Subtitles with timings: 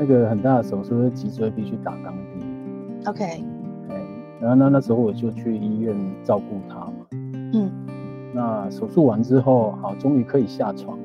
[0.00, 2.48] 那个很大的手术是脊椎必须打钢钉。
[3.04, 3.22] OK。
[3.90, 4.06] 哎，
[4.40, 7.06] 然后那那时候我就去医院照顾他嘛。
[7.52, 7.70] 嗯。
[8.32, 10.98] 那手术完之后，好，终于可以下床，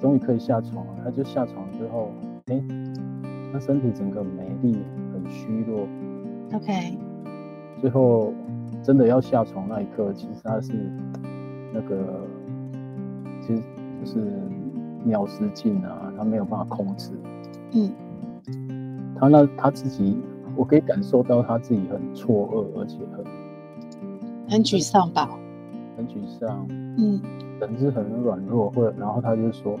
[0.00, 0.94] 终于可以下床了。
[1.04, 2.10] 他就下床之后，
[2.46, 2.58] 哎，
[3.52, 4.78] 他身体整个没力，
[5.12, 5.86] 很虚弱。
[6.54, 6.96] OK。
[7.82, 8.32] 最后
[8.82, 10.72] 真的要下床那一刻，其实他是
[11.74, 11.98] 那个，
[13.42, 13.62] 其实
[14.00, 14.24] 就是
[15.04, 17.10] 尿失禁啊，他没有办法控制。
[17.76, 17.92] 嗯。
[19.18, 20.16] 他那他自己，
[20.56, 23.24] 我可以感受到他自己很错愕，而且很
[24.48, 25.28] 很沮丧吧。
[25.96, 27.18] 很沮丧，嗯，
[27.58, 29.78] 人是很软弱，或者然后他就说，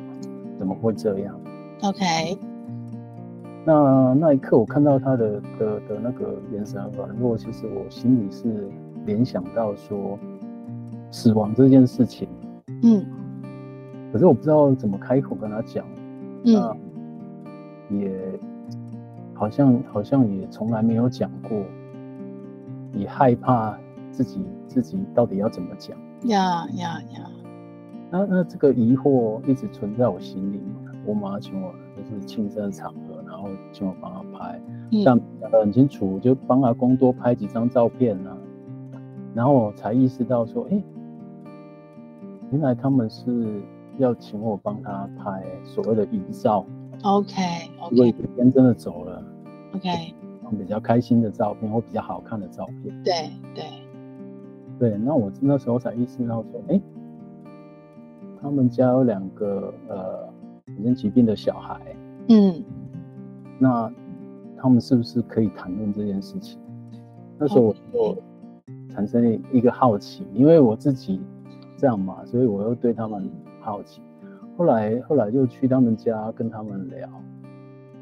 [0.58, 1.38] 怎么会这样
[1.82, 2.38] ？OK，
[3.66, 8.66] 那那一刻我看到他的的的那个眼神软弱，其实我心里是
[9.04, 10.18] 联想到说
[11.10, 12.26] 死亡这件事情，
[12.82, 13.04] 嗯，
[14.10, 15.84] 可是我不知道怎么开口跟他讲，
[16.46, 16.74] 嗯，
[17.90, 18.38] 也
[19.34, 21.62] 好像好像也从来没有讲过，
[22.92, 23.78] 也害怕
[24.10, 25.96] 自己自己到底要怎么讲。
[26.24, 27.30] 呀呀呀！
[28.10, 30.60] 那那这个疑惑一直存在我心里。
[31.04, 38.36] 我妈请我就是庆生场合，然后请我帮她拍，嗯、但讲得很清楚，就帮阿公多拍几张照片啊。
[39.32, 40.84] 然后我才意识到说，哎、欸，
[42.50, 43.62] 原来他们是
[43.98, 46.66] 要请我帮他拍所谓的遗照。
[47.02, 47.34] OK
[47.80, 47.90] OK。
[47.90, 49.22] 如果有一天真的走了
[49.74, 49.88] ，OK，
[50.58, 53.02] 比较开心的照片或比较好看的照片。
[53.02, 53.12] 对
[53.54, 53.64] 对。
[54.78, 56.78] 对，那我那时候才意识到说，哎，
[58.42, 60.28] 他们家有两个呃，
[60.76, 61.80] 有点疾病的小孩，
[62.28, 62.62] 嗯，
[63.58, 63.90] 那
[64.58, 66.60] 他们是不是可以谈论这件事情？
[67.38, 68.16] 那时候我就
[68.90, 71.22] 产生一个好奇，因为我自己
[71.78, 73.30] 这样嘛，所以我又对他们
[73.62, 74.02] 好奇。
[74.56, 77.08] 后来后来就去他们家跟他们聊，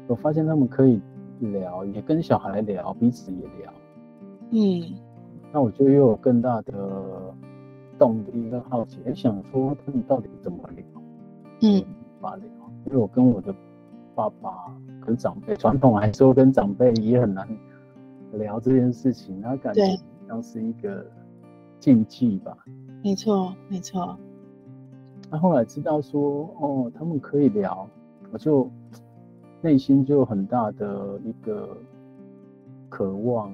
[0.07, 1.01] 我发现他们可以
[1.39, 3.73] 聊，也跟小孩聊，彼此也聊，
[4.51, 4.97] 嗯。
[5.53, 6.73] 那我就又有更大的
[7.97, 10.85] 动力跟好奇，哎，想说他们到底怎么聊？
[11.61, 11.83] 嗯，
[12.19, 12.45] 发聊，
[12.87, 13.55] 因为我跟我的
[14.13, 17.47] 爸爸跟长辈，传统来说跟长辈也很难
[18.33, 19.81] 聊这件事情，他感觉
[20.27, 21.05] 像是一个
[21.79, 22.57] 禁忌吧。
[23.01, 24.17] 没错，没错。
[25.35, 27.85] 那后来知道说，哦，他们可以聊，
[28.31, 28.71] 我就
[29.59, 31.77] 内心就有很大的一个
[32.87, 33.53] 渴望，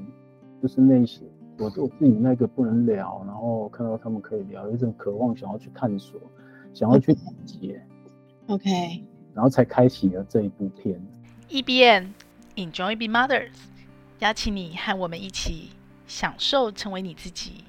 [0.62, 1.28] 就是内心。
[1.58, 6.22] 我我自己那个不能聊，然后看到他们可以聊，有一种渴望想要去探索，
[6.72, 7.84] 想要去理解。
[8.46, 9.04] OK，
[9.34, 11.02] 然后才开启了这一部片。
[11.50, 12.14] E B N
[12.58, 13.54] Enjoy Being Mothers，
[14.20, 15.72] 邀请你和我们一起
[16.06, 17.64] 享受成为你自己，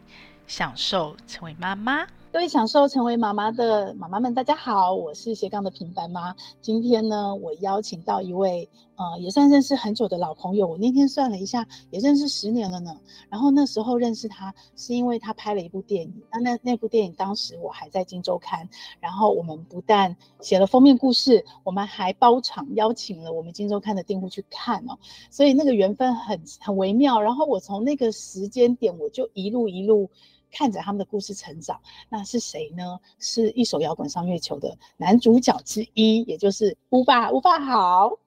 [0.47, 2.07] 享受成为妈妈。
[2.33, 6.35] 各位享受成为妈妈的妈妈们，大家好，我是斜杠的平凡妈。
[6.63, 8.67] 今天呢，我邀请到一位，
[8.97, 10.67] 呃，也算认识很久的老朋友。
[10.67, 12.99] 我那天算了一下，也认识十年了呢。
[13.29, 16.23] 然后那时候认识他，是因为他拍了一部电影。
[16.33, 18.67] 那那那部电影当时我还在镜周刊，
[18.99, 24.99] 然后我们不但写了封面故事，我们还包场邀请了我们镜周刊的订户去看哦。
[25.31, 27.21] 所以那个缘分很很微妙。
[27.21, 30.09] 然后我从那个时间点，我就一路一路。
[30.53, 31.81] 看着他们的故事成长，
[32.11, 33.01] 那是谁呢？
[33.19, 37.31] 是一首摇滚上月球的男主角之一，也就是乌爸。
[37.33, 38.19] 乌爸好，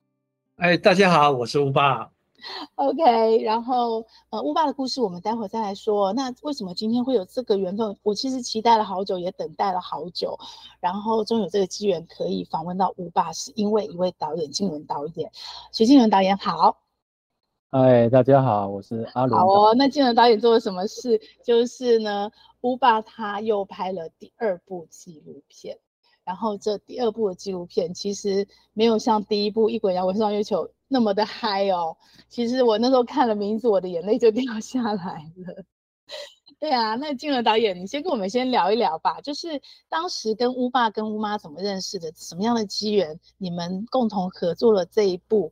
[0.58, 2.12] 哎，大家好，我是乌爸。
[2.75, 6.14] OK，然后呃，乌爸的故事我们待会再来说。
[6.14, 7.96] 那为什么今天会有这个缘分？
[8.03, 10.38] 我其实期待了好久，也等待了好久，
[10.80, 15.31] 然后终于有这个机缘可以访问到乌爸，是因为一位导演，金伦导演。
[15.72, 16.78] 徐静伦导演好。
[17.72, 19.38] 嗨，大家好，我是阿伦。
[19.38, 21.20] 好哦，那静伦导演做了什么事？
[21.44, 22.31] 就是呢，
[22.62, 25.78] 乌爸他又拍了第二部纪录片，
[26.24, 31.98] 然后这第二部的纪录片其实没有像第一部《异轨摇滚上月球》那么的嗨哦。
[32.30, 35.64] 其实我那时候看了名字，我的眼泪就掉下来了。
[36.58, 45.50] 对啊，那静伦导演，你先跟我们先聊一聊吧，就是当时跟乌爸跟乌妈怎么认识的，什么样的机缘，你们共同合作了这一部《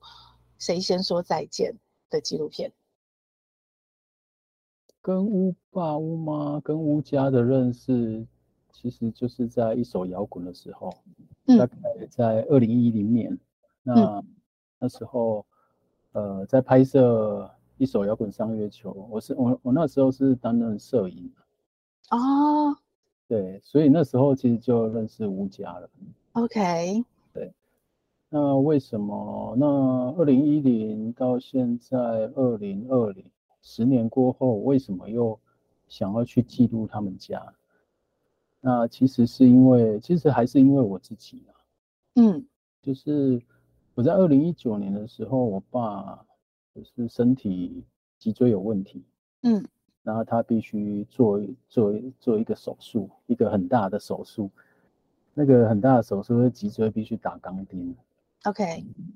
[0.58, 1.72] 谁先说再见》
[2.14, 2.72] 的纪录片，
[5.02, 8.26] 跟乌爸、乌妈、跟乌家的认识，
[8.72, 10.94] 其实就是在一首摇滚的时候，
[11.48, 11.76] 嗯、大概
[12.10, 13.38] 在二零一零年，
[13.82, 14.26] 那、嗯、
[14.78, 15.44] 那时候，
[16.12, 21.34] 呃，在拍摄一首摇滚上月球，我是我我那时候是担任摄影
[22.12, 22.78] 哦，
[23.28, 25.90] 对，所以那时候其实就认识乌家了。
[26.34, 27.04] OK。
[28.36, 29.56] 那为什么？
[29.60, 29.68] 那
[30.18, 31.96] 二零一零到现在
[32.34, 33.24] 二零二零，
[33.62, 35.40] 十年过后，为什么又
[35.88, 37.54] 想要去记录他们家？
[38.60, 41.54] 那其实是因为，其实还是因为我自己啊。
[42.16, 42.44] 嗯，
[42.82, 43.40] 就是
[43.94, 46.26] 我在二零一九年的时候，我爸
[46.74, 47.84] 就是身体
[48.18, 49.04] 脊椎有问题，
[49.44, 49.64] 嗯，
[50.02, 51.40] 然后他必须做
[51.70, 54.50] 做做一个手术，一个很大的手术，
[55.36, 57.96] 那个很大的手术，脊椎必须打钢钉。
[58.44, 58.64] OK，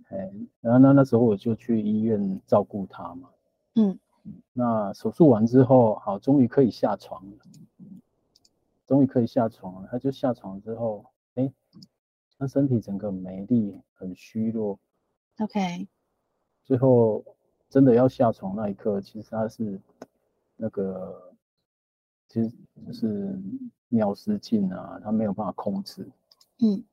[0.10, 0.32] 哎，
[0.62, 3.30] 然后那那时候我就去医院照顾他嘛，
[3.76, 3.98] 嗯，
[4.54, 7.38] 那手术完之后，好，终于可以下床了，
[8.86, 11.52] 终于可以下床了，他就下床之后，哎。
[12.40, 14.78] 他身体整个没力，很虚弱。
[15.40, 15.88] OK，
[16.64, 17.26] 最后
[17.68, 19.82] 真的要下床那一刻，其实他是
[20.56, 21.34] 那个，
[22.28, 22.54] 其实
[22.86, 23.42] 就是
[23.90, 26.08] 尿失禁啊，他没有办法控制。
[26.60, 26.84] 嗯，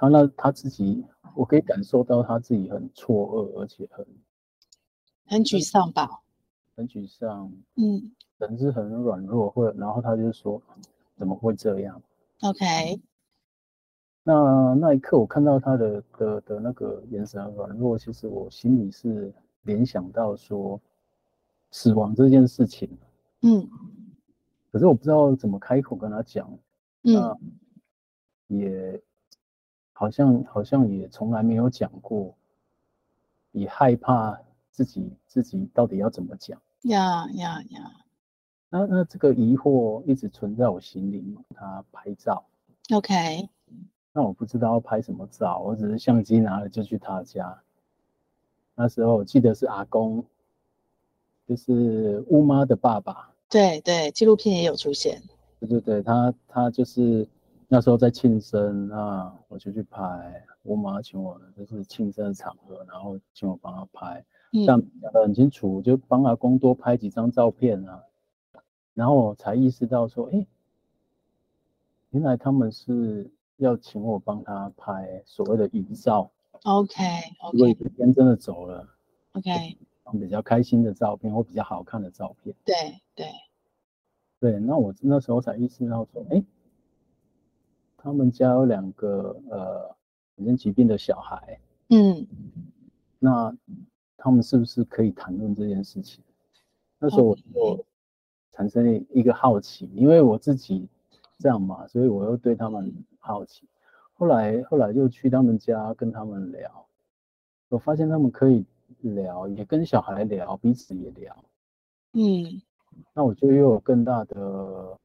[0.00, 1.04] 他那他自己，
[1.34, 4.06] 我可以感受到他自己很错愕，而且很
[5.26, 6.22] 很沮丧吧？
[6.74, 7.52] 很沮丧。
[7.76, 10.62] 嗯，人是很软弱，或者然后他就说
[11.18, 12.00] 怎么会这样
[12.40, 12.98] ？OK。
[14.22, 19.30] 那那一刻，我看到他的的的那个眼神软弱，其实我心里是
[19.64, 20.80] 联想到说
[21.70, 22.88] 死亡这件事情。
[23.42, 23.68] 嗯，
[24.72, 26.50] 可是我不知道怎么开口跟他讲。
[27.02, 27.38] 嗯，那
[28.48, 29.02] 也
[30.00, 32.34] 好像好像也从来没有讲过，
[33.52, 36.58] 也害怕自己自己到底要怎么讲。
[36.84, 37.92] 呀呀呀！
[38.70, 41.36] 那那这个疑惑一直存在我心里。
[41.54, 42.42] 他拍照。
[42.94, 43.46] OK。
[44.14, 47.60] 那我不知道要拍什么照，我只是相机拿了就去他家。
[48.74, 50.24] 那时候我记得是阿公，
[51.46, 53.34] 就是乌妈的爸爸。
[53.50, 55.20] 对对，纪录片也有出现。
[55.58, 57.28] 对对对，他他就是
[57.72, 60.44] 那时候在庆生，那我就去拍。
[60.62, 68.02] 我妈请我，就是庆生的场合，然后请我帮她拍，嗯、这样讲得很清楚，就帮阿公多拍几张照片啊。
[68.94, 70.44] 然后我才意识到说，哎，
[72.10, 73.30] 原来他们是。
[73.60, 76.30] 要请我帮他拍所谓的遗照
[76.62, 76.94] ，OK
[77.42, 77.52] OK。
[77.52, 78.88] 如果有一天真的走了
[79.32, 79.76] ，OK，
[80.12, 82.56] 比较开心的照片或比较好看的照片。
[82.64, 82.74] 对
[83.14, 83.26] 对
[84.40, 86.42] 对，那我那时候才意识到说，哎，
[88.02, 89.96] 他们家有两个呃，
[90.36, 91.60] 罕见疾病的小孩，
[91.90, 92.26] 嗯，
[93.18, 93.56] 那
[94.16, 96.22] 他们是不是可以谈论这件事情？
[96.98, 97.84] 那时候我就
[98.52, 100.88] 产生一个好奇因为我自己
[101.38, 102.92] 这样嘛，所以我又对他们。
[103.22, 103.68] 好奇，
[104.14, 106.86] 后来后来又去他们家跟他们聊，
[107.68, 108.64] 我发现他们可以
[109.00, 111.36] 聊，也跟小孩聊，彼此也聊，
[112.14, 112.62] 嗯，
[113.12, 114.98] 那我就又有更大的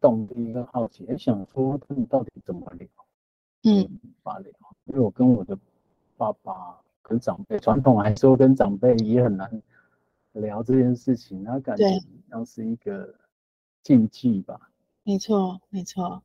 [0.00, 2.88] 动力跟好奇，也想说他们到底怎么聊，
[3.64, 4.50] 嗯，法聊，
[4.84, 5.58] 因为我跟我的
[6.16, 9.62] 爸爸跟长辈，传统来说跟长辈也很难
[10.32, 11.84] 聊这件事情，他感觉
[12.30, 13.14] 像是一个
[13.82, 14.70] 禁忌吧，
[15.02, 16.22] 没错没错。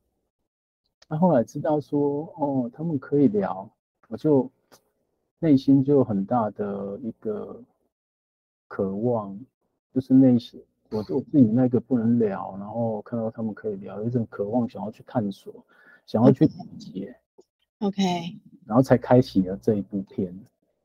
[1.08, 3.70] 那后来知道说，哦，他们可以聊，
[4.08, 4.50] 我就
[5.38, 7.62] 内心就有很大的一个
[8.68, 9.38] 渴望，
[9.94, 15.52] 就是内心我我自己那个不能聊，然后看到他们可以聊，有一种渴望想要去探索，
[16.06, 17.16] 想要去理解
[17.80, 18.02] ，OK，
[18.64, 20.38] 然后才开启了这一部片，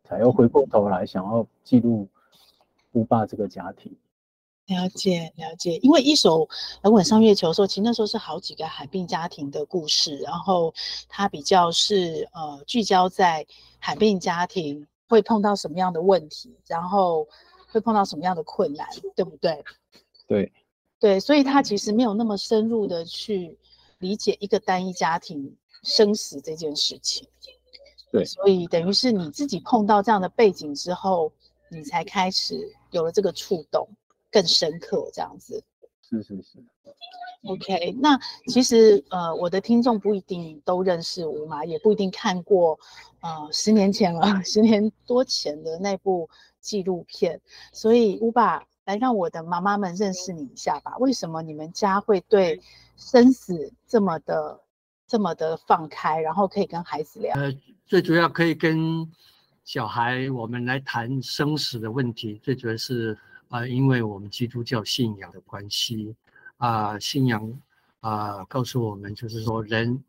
[0.03, 2.07] 才又回过头来想要记录
[2.94, 3.95] 乌爸这个家庭。
[4.68, 6.47] 了解了解，因为一手
[6.83, 10.74] 摇滚上月球的时候，其实那时候是好几个海病家庭的故事，然后
[11.09, 13.45] 它比较是呃聚焦在
[13.80, 17.28] 海病家庭会碰到什么样的问题，然后
[17.71, 19.63] 会碰到什么样的困难，对不对？
[20.28, 20.51] 对
[20.99, 23.57] 对，所以他其实没有那么深入的去
[23.99, 27.28] 理解一个单一家庭生死这件事情。
[28.11, 31.31] 对，所以等于是你自己碰到这样的背景之后，
[31.69, 33.87] 你才开始有了这个触动。
[34.33, 35.61] 更深刻这样子，
[36.09, 36.63] 是是是
[37.44, 37.92] ，OK。
[37.99, 42.80] 那其实呃，我的听众不一定都认识吴妈，也不一定看过
[43.19, 46.30] 呃十年前了， 十年多前的那部
[46.61, 47.41] 纪录片。
[47.73, 50.95] 所以乌爸来让我的妈妈们认识你一下吧。
[50.99, 52.61] 为什么你们家会对
[52.95, 54.61] 生死这么的
[55.07, 57.33] 这么的放开，然后可以跟孩子聊？
[57.35, 57.51] 呃，
[57.85, 59.11] 最主要可以跟
[59.65, 63.18] 小孩我们来谈生死的问题，最主要是。
[63.51, 66.15] 啊、呃，因为我们基督教信仰的关系，
[66.56, 67.44] 啊、呃，信仰
[67.99, 70.01] 啊、呃，告诉我们就是说人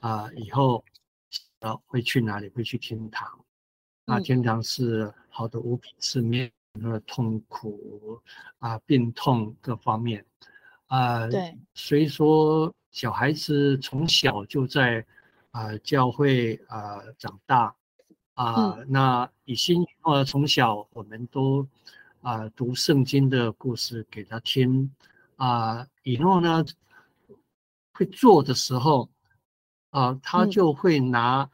[0.00, 0.84] 啊、呃，以后
[1.60, 2.50] 啊会去哪里？
[2.50, 3.26] 会去天堂。
[4.06, 8.18] 那天堂是好的无比，是没有痛苦
[8.58, 10.24] 啊，病痛各方面
[10.86, 11.18] 啊。
[11.20, 11.58] 呃、对。
[11.74, 15.04] 所以说，小孩子从小就在
[15.50, 17.74] 啊、呃、教会啊、呃、长大
[18.34, 21.68] 啊，呃嗯、那以心呃从小我们都。
[22.22, 24.90] 啊，读圣经的故事给他听，
[25.36, 26.64] 啊，以后呢，
[27.92, 29.08] 会做的时候，
[29.90, 31.48] 啊，他就会拿，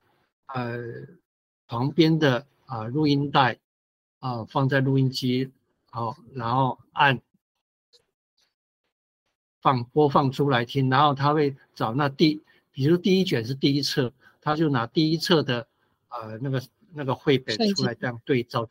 [0.46, 0.78] 呃，
[1.72, 3.58] 旁边的啊录音带
[4.18, 5.50] 啊放在录音机，
[5.88, 7.18] 好，然后按
[9.62, 14.12] 放播放出来听，然后他会找那第，比如第一卷是第一册，
[14.42, 15.66] 他就拿第一册的
[16.10, 16.62] 呃那个
[16.92, 18.68] 那个绘本出来这样对照，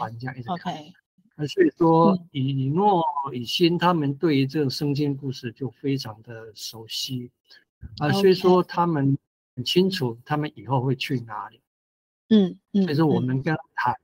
[0.00, 0.74] 玩这样一直看。
[1.36, 3.00] 那所以说，以诺、
[3.32, 7.30] 以欣他们对于这个圣经故事就非常的熟悉
[7.98, 9.16] 啊，所以说他们
[9.54, 11.59] 很清楚他们以后会去哪里。
[12.30, 13.94] 嗯嗯，所以说我们跟他谈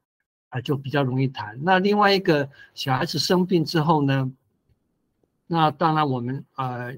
[0.50, 1.58] 啊，就比较容易谈。
[1.64, 4.30] 那另外一个小孩子生病之后呢，
[5.46, 6.94] 那当然我们呃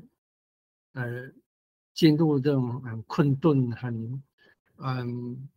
[0.94, 1.30] 呃
[1.94, 4.22] 进入这种很困顿、很
[4.78, 5.48] 嗯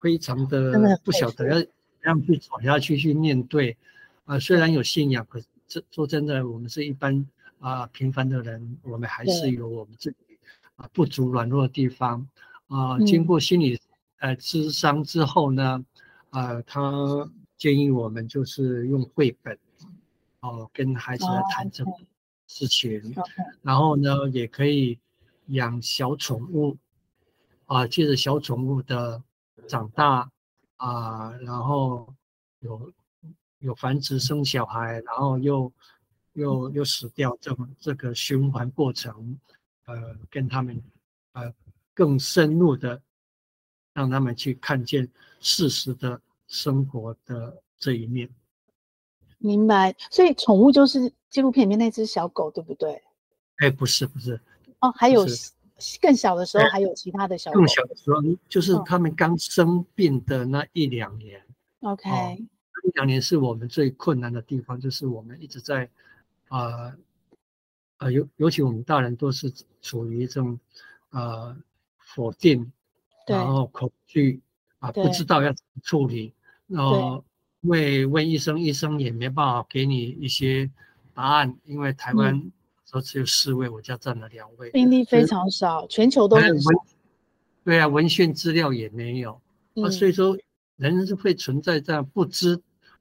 [0.00, 1.66] 非常的不晓得要。
[2.00, 3.72] 怎样去走下去，去面对，
[4.24, 7.26] 啊、呃，虽然有信仰，可是这说真的，我们是一般
[7.58, 10.38] 啊、呃、平凡的人，我们还是有我们自己
[10.76, 12.24] 啊、呃、不足软弱的地方
[12.68, 13.00] 啊、呃。
[13.04, 13.76] 经过心理
[14.18, 15.84] 呃咨商之后呢，
[16.30, 19.58] 啊、呃，他建议我们就是用绘本，
[20.40, 21.90] 哦、呃，跟孩子来谈这个
[22.46, 23.54] 事情，oh, okay.
[23.62, 24.98] 然后呢，也可以
[25.46, 26.76] 养小宠物，
[27.66, 29.22] 啊、呃，借着小宠物的
[29.66, 30.30] 长大。
[30.80, 32.14] 啊，然后
[32.60, 32.92] 有
[33.58, 35.72] 有繁殖生小孩，然后又
[36.34, 39.36] 又又死掉，这么这个循环过程，
[39.86, 40.80] 呃，跟他们
[41.32, 41.52] 呃
[41.94, 43.02] 更深入的
[43.98, 45.08] 让他们去看见
[45.40, 48.30] 事实的生活的这一面。
[49.38, 53.02] 明白，所以宠物就是纪录片里面那只小狗，对不对？
[53.56, 54.40] 哎，不是不是，
[54.78, 55.26] 哦，还有。
[56.02, 57.60] 更小的时候还有其他的小狗。
[57.60, 61.40] 更小的时候就是他们刚生病的那一两年。
[61.82, 65.88] OK，一两年是我们最困难的地方，就是我们一直在
[66.48, 66.92] 啊
[67.98, 70.58] 啊，尤尤其我们大人都是处于这种
[71.10, 71.56] 呃
[71.96, 72.72] 否定，
[73.28, 74.40] 然后恐惧
[74.78, 76.32] 啊，不知道要怎么处理，
[76.66, 77.24] 然后
[77.62, 80.70] 问问医生，医生也没办法给你一些
[81.14, 82.50] 答案，因为台湾。
[82.90, 86.70] 说只有四位，我家占了两位，病例非常少，全球都很少。
[87.62, 89.38] 对啊，文献资料也没有，
[89.74, 90.34] 嗯、啊，所以说
[90.76, 92.58] 人是会存在这样不知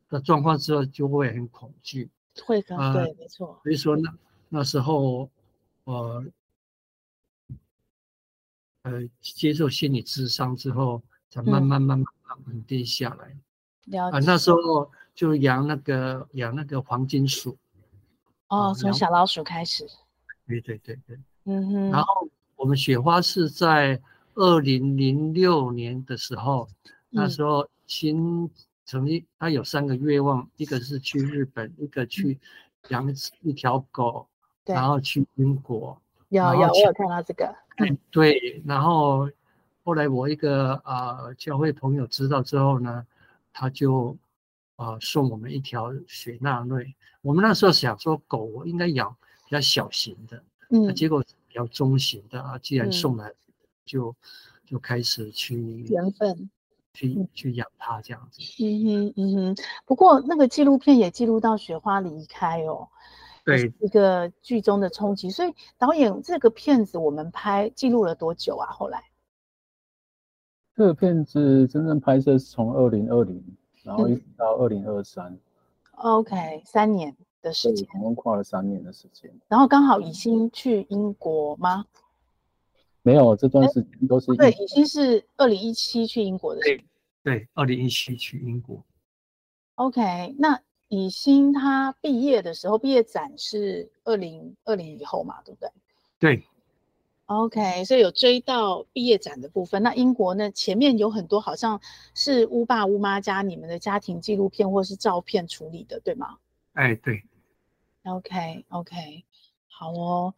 [0.09, 2.09] 的状况之后，就会很恐惧。
[2.45, 3.57] 会的，啊、对，没错。
[3.63, 4.13] 所以说那
[4.49, 5.29] 那时候，
[5.85, 6.25] 呃，
[8.87, 12.07] 呃，接受心理智商之后，才慢慢慢慢
[12.45, 13.27] 稳定下来。
[13.27, 14.17] 嗯、了解。
[14.17, 17.57] 啊，那时候就养那个养那个黄金鼠。
[18.47, 19.85] 哦，从小老鼠开始。
[20.47, 21.91] 对对对对，嗯哼。
[21.91, 24.01] 然后我们雪花是在
[24.35, 28.49] 二零零六年的时候，嗯、那时候新
[28.85, 32.39] 成立，他有三个愿望，一个是去日本，一个去
[32.87, 33.05] 养
[33.41, 34.29] 一条狗，
[34.63, 36.01] 嗯、然后去英国。
[36.29, 37.53] 有有，我有看到这个。
[37.77, 39.29] 嗯、 对，然后
[39.83, 43.05] 后来我一个啊、呃、教会朋友知道之后呢，
[43.51, 44.17] 他就。
[44.79, 46.93] 啊、呃，送我们一条雪纳瑞。
[47.23, 49.09] 我们那时候想说，狗应该养
[49.47, 52.59] 比较小型的，嗯，结果比较中型的啊。
[52.59, 53.33] 既然送来，
[53.85, 54.15] 就、嗯、
[54.67, 55.57] 就开始去
[55.89, 56.47] 缘分，
[56.93, 58.39] 去、嗯、去养它这样子。
[58.63, 59.55] 嗯哼嗯哼。
[59.83, 62.87] 不过那个纪录片也记录到雪花离开哦，
[63.47, 65.29] 对，一个剧中的冲击。
[65.29, 68.69] 所以导演这个片子我们拍记录了多久啊？
[68.71, 69.03] 后来
[70.75, 73.43] 这个片子真正拍摄是从二零二零。
[73.83, 75.39] 然后一直到二零二三
[75.93, 79.33] ，OK，三年的时间，总共跨了三年的时间。
[79.47, 81.85] 然后刚好已经去英国吗？
[83.01, 86.85] 没有，这段时间都是对，已经是二零一七去英国的对，
[87.23, 88.83] 对，二零一七去英国。
[89.75, 95.71] OK，那以欣他毕业的时候，毕业展是二零二零以后嘛，对不对？
[96.19, 96.43] 对。
[97.25, 99.83] OK，所以有追到毕业展的部分。
[99.83, 100.49] 那英国呢？
[100.51, 101.81] 前面有很多好像
[102.13, 106.37] 是乌爸乌妈家你们的家庭纪录片或是照片处理的，对吗？
[106.71, 107.21] 哎，对。
[108.05, 109.25] OK OK，
[109.67, 110.33] 好哦。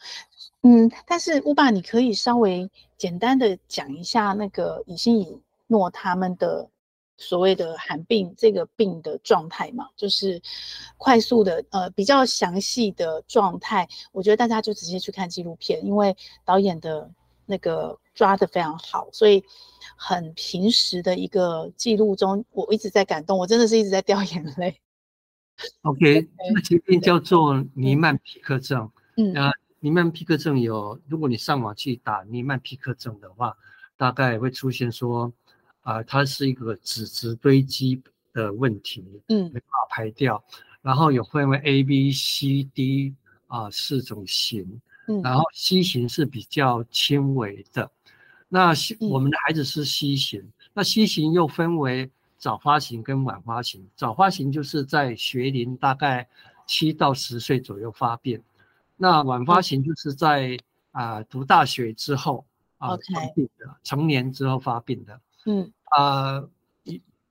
[0.63, 6.71] 嗯，但是乌爸，你可以稍微简单的讲一下那个以欣以诺他们的。
[7.21, 10.41] 所谓的寒病这个病的状态嘛，就是
[10.97, 17.11] 快速的呃比较详细的状态，我觉得大家就直接去看纪录片，因为导演的
[17.45, 19.43] 那个抓得非常好，所以
[19.97, 24.79] 很平实的一个记录中，我一直在感动，我真的是一直在掉 眼泪。
[25.81, 28.89] OK，那疾病叫做尼曼皮克症。
[29.17, 33.57] 嗯，啊，尼曼皮克症有，如果你上网去打尼曼皮克症的话，
[33.97, 35.33] 大概会出现说。
[35.89, 37.99] 啊、呃，它是一个脂质堆积
[38.31, 40.43] 的问题，嗯，没办法排掉。
[40.83, 43.15] 然后有分为 A、B、C、D
[43.47, 47.89] 啊四种型，嗯，然后 C 型是比较轻微的。
[48.47, 53.83] 那我们的孩子是 C 型，嗯、那 C 型又分为早发型跟晚发型。
[53.95, 56.27] 早发型就是在学龄大概
[56.67, 58.39] 七到十岁左右发病，
[58.95, 60.55] 那晚发型就是在
[60.91, 62.45] 啊、呃、读大学之后
[62.77, 65.19] 啊发病的，成年之后发病的。
[65.45, 66.43] 嗯啊，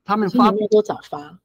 [0.04, 1.38] 他们发病都早发。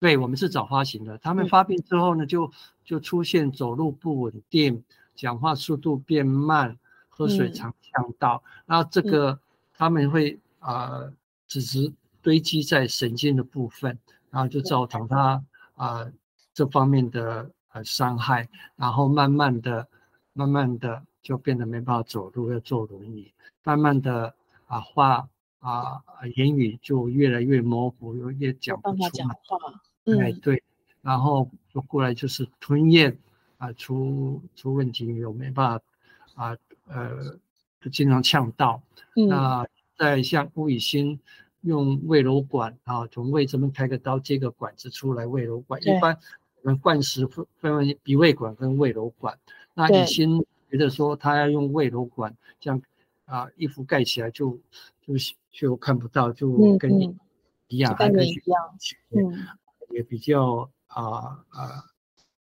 [0.00, 1.18] 对，我们是早发型的。
[1.18, 2.50] 他们发病之后呢，就
[2.84, 4.84] 就出现走路不稳定，
[5.14, 8.42] 讲话速度变慢，喝水常呛到。
[8.64, 9.40] 那、嗯、这个
[9.74, 11.12] 他们会啊、呃，
[11.48, 13.98] 只是堆积在神经的部分，
[14.30, 15.42] 然后就造成他
[15.74, 16.12] 啊、呃、
[16.54, 19.88] 这方面的呃伤害，然后慢慢的、
[20.32, 23.32] 慢慢的就变得没办法走路，要坐轮椅，
[23.64, 24.32] 慢慢的
[24.66, 25.28] 啊话
[25.60, 26.02] 啊
[26.36, 29.10] 言语就越来越模糊，又越讲不出来。
[29.10, 29.36] 讲话。
[30.20, 30.62] 哎，对，
[31.02, 33.16] 然后就过来就是吞咽
[33.58, 35.84] 啊，出出问题有没办法
[36.34, 37.38] 啊，呃，
[37.80, 38.80] 就经常呛到。
[39.16, 41.18] 嗯、那再像吴以欣
[41.62, 45.82] 用胃瘘管啊，从胃这边开个刀接个管子出来胃瘘管。
[45.82, 46.16] 一般
[46.62, 49.38] 我们灌食分分为鼻胃管跟胃瘘管。
[49.74, 50.38] 那以欣
[50.70, 52.80] 觉得说他要用胃瘘管，这样
[53.28, 54.58] 啊，衣服盖起来就
[55.00, 55.14] 就
[55.52, 57.16] 就看不到，就跟你
[57.68, 58.58] 一样，跟你一样，
[59.10, 59.46] 嗯。
[59.90, 61.82] 也比较啊啊、呃呃、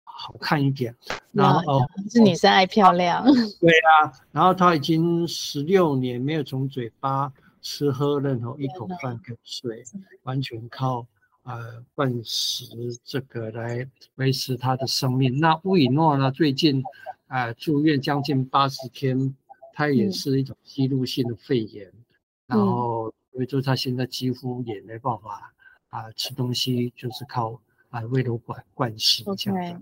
[0.04, 0.94] 好看一点，
[1.32, 1.80] 然后
[2.10, 9.82] 是女生爱漂亮，对啊，然后她已经十六年没有从嘴巴吃喝任何一口饭跟水，
[10.24, 11.08] 完全靠
[11.44, 12.66] 呃灌食
[13.06, 15.40] 这个来维持她的生命。
[15.40, 16.84] 那乌以诺呢，最近
[17.28, 19.34] 啊、呃、住院将近八十天，
[19.78, 21.88] 她也是一种吸入性的肺炎，
[22.48, 25.54] 嗯、然后所以就他现在几乎也没办法。
[25.90, 29.82] 啊，吃东西就是靠啊胃瘘管灌食这样的，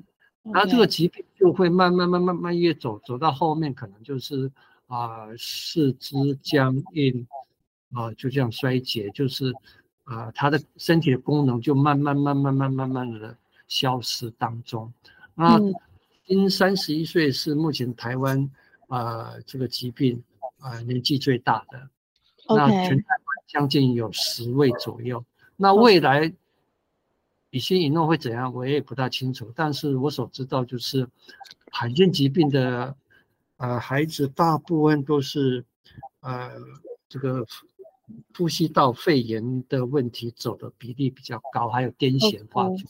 [0.53, 4.51] 然、后这个疾病就会慢慢慢慢慢越走走到后面，可能就是
[4.85, 7.25] 啊四肢僵硬
[7.91, 9.51] 啊就这样衰竭，就是
[10.03, 13.35] 啊他的身体的功能就慢慢慢慢慢慢慢的
[13.67, 14.93] 消失当中。
[15.33, 15.59] 那
[16.27, 18.47] 今三十一岁是目前台湾
[18.87, 20.23] 啊这个疾病
[20.59, 21.89] 啊年纪最大的
[22.47, 25.23] 那全台湾将近有十位左右。
[25.55, 26.33] 那未来
[27.49, 29.51] 乙酰乙诺会怎样，我也不大清楚。
[29.55, 31.07] 但是我所知道就是，
[31.71, 32.95] 罕见疾病的
[33.57, 35.63] 呃孩子大部分都是
[36.19, 36.51] 呃
[37.07, 37.45] 这个
[38.37, 42.89] 呼吸道肺炎的问题走的比例比较高，还有癫痫发作。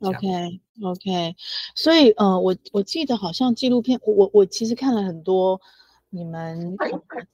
[0.00, 1.34] OK OK，
[1.78, 5.60] 所以呃我我记得好像纪录片，我我其实看了很多。
[6.10, 6.74] 你们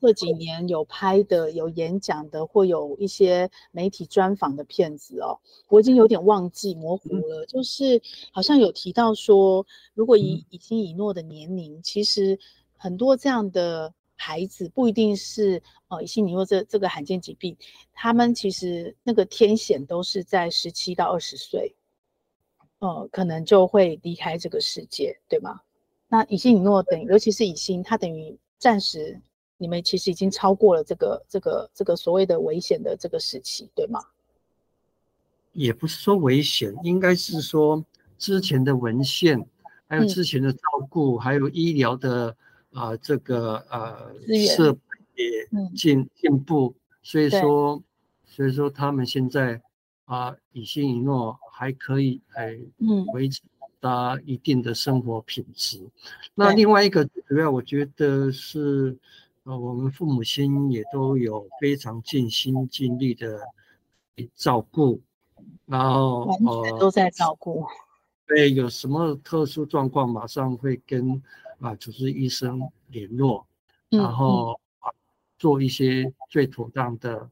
[0.01, 7.47] 这几年有拍的、有演讲的，或有一些媒体专访的片子哦，我已经有点忘记模糊了。
[7.47, 8.03] 就是
[8.33, 12.37] 好像有提到说，如果以乙酰乙诺的年龄，其实
[12.77, 17.57] 很多这样的孩子不一定是呃乙酰乙诺这这个罕见疾病，
[17.93, 21.77] 他们其实那个天险都是在十七到二十岁，
[22.87, 25.61] 呃，可能就会离开这个世界，对吗？
[26.09, 28.39] 那乙酰乙诺等于，尤其是乙酰，它等于。
[28.57, 29.21] 暂时，
[29.59, 34.01] 你们其实已经超过了这个、这个、这个所谓的危险的这个时期，对吗？
[35.53, 37.85] 也不是说危险，应该是说
[38.17, 39.47] 之前的文献，
[39.87, 42.35] 还有之前的照顾，嗯、还有医疗的
[42.73, 44.15] 啊、呃，这个呃
[44.47, 44.81] 设备
[45.17, 47.83] 也进进步，所以说，
[48.25, 49.61] 所以说他们现在
[50.07, 53.41] 啊，乙酰乙诺还可以哎，嗯，维持。
[53.85, 55.79] 他一定的生活品质。
[56.35, 58.97] 那另外一个主要，我觉得是，
[59.43, 63.41] 呃，我们父母亲也都有非常尽心尽力的
[64.35, 65.03] 照顾，
[65.67, 67.67] 然后呃都在照顾。
[68.27, 71.23] 对，有什么特殊状况，马上会跟
[71.61, 73.47] 啊主治医生联络，
[73.91, 74.89] 然后啊
[75.39, 77.29] 做一些最妥当的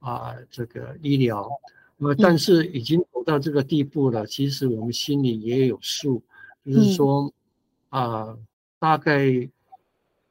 [0.00, 1.48] 啊这个医疗。
[1.96, 6.22] 那么，但是已经走到这个地步了，其实我们心里也有数，
[6.64, 7.30] 就是说，
[7.88, 8.38] 啊，
[8.78, 9.26] 大概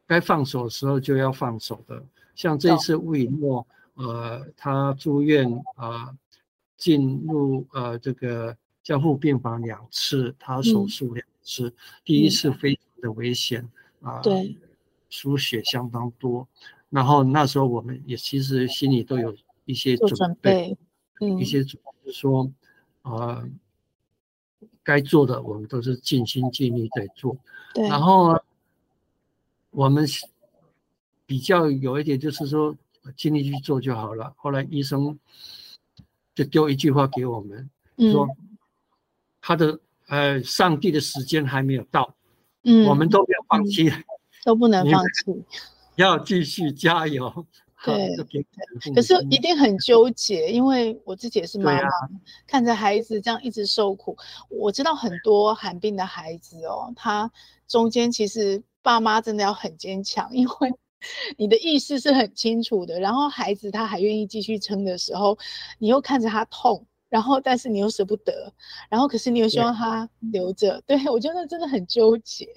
[0.07, 2.01] 该放手的时候就要放手的。
[2.35, 6.15] 像这一次吴以诺，呃，他住院啊，
[6.77, 11.73] 进入呃这个加护病房两次，他手术两次，
[12.05, 14.55] 第一次非常的危险啊，对，
[15.09, 16.47] 输血相当多。
[16.89, 20.77] 然后那时候我们也其实心里都有一些准备。
[21.39, 22.51] 一些主是说，
[23.05, 23.47] 呃，
[24.83, 27.37] 该做的我们都是尽心尽力在做。
[27.73, 27.87] 对。
[27.87, 28.43] 然后
[29.69, 30.05] 我们
[31.25, 32.75] 比较有一点就是说，
[33.15, 34.33] 尽力去做就好了。
[34.37, 35.17] 后来医生
[36.33, 37.69] 就丢一句话给我们，
[38.11, 38.27] 说
[39.39, 42.15] 他的呃，上帝的时间还没有到，
[42.63, 43.91] 嗯，我们都不要放弃，
[44.43, 45.43] 都不能放弃，
[45.95, 47.45] 要继续加油。
[47.85, 48.15] 对，
[48.93, 51.91] 可是一定很纠结，因为我自己也是妈妈，啊、
[52.47, 54.17] 看着孩子这样一直受苦。
[54.49, 57.31] 我知道很多寒病的孩子哦，他
[57.67, 60.73] 中间其实爸妈真的要很坚强，因为
[61.37, 62.99] 你的意识是很清楚的。
[62.99, 65.37] 然后孩子他还愿意继续撑的时候，
[65.77, 68.51] 你又看着他痛，然后但是你又舍不得，
[68.89, 70.81] 然后可是你又希望他留着。
[70.85, 72.47] 对，对我觉得真的很纠结。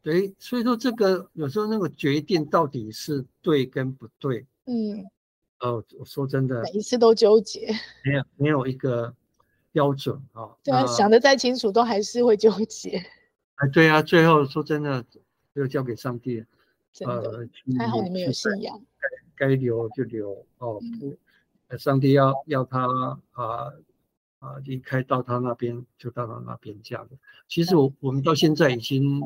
[0.00, 5.04] 对，所以说这个有时候那个决定到底是对跟不对，嗯，
[5.60, 9.12] 哦，我说真的，每一次都纠结，没有没有一个
[9.72, 10.42] 标准啊。
[10.42, 13.02] 哦、对啊，想得再清楚都还是会纠结。
[13.56, 15.04] 哎，对啊，最后说真的，
[15.54, 16.44] 就交给上帝。
[16.92, 18.80] 真的，呃、还好你们有信仰，
[19.36, 21.18] 该该留就留哦，不、
[21.68, 22.86] 嗯，上帝要要他
[23.32, 23.72] 啊
[24.38, 27.16] 啊离开到他那边就到他那边这样的。
[27.48, 29.20] 其实我、嗯、我们到现在已经。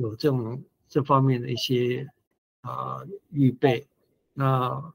[0.00, 2.08] 有这种这方面的一些
[2.62, 3.86] 啊预备，
[4.32, 4.92] 那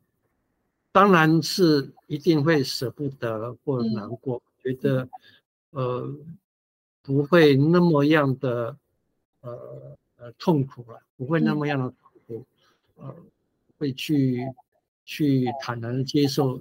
[0.91, 5.09] 当然是一定会舍不得或难过，嗯、觉得
[5.69, 6.11] 呃
[7.03, 8.75] 不会那么样的
[9.41, 12.45] 呃呃痛苦了，不会那么样的痛苦，
[12.97, 13.15] 嗯、呃
[13.77, 14.43] 会去
[15.05, 16.59] 去坦然的接受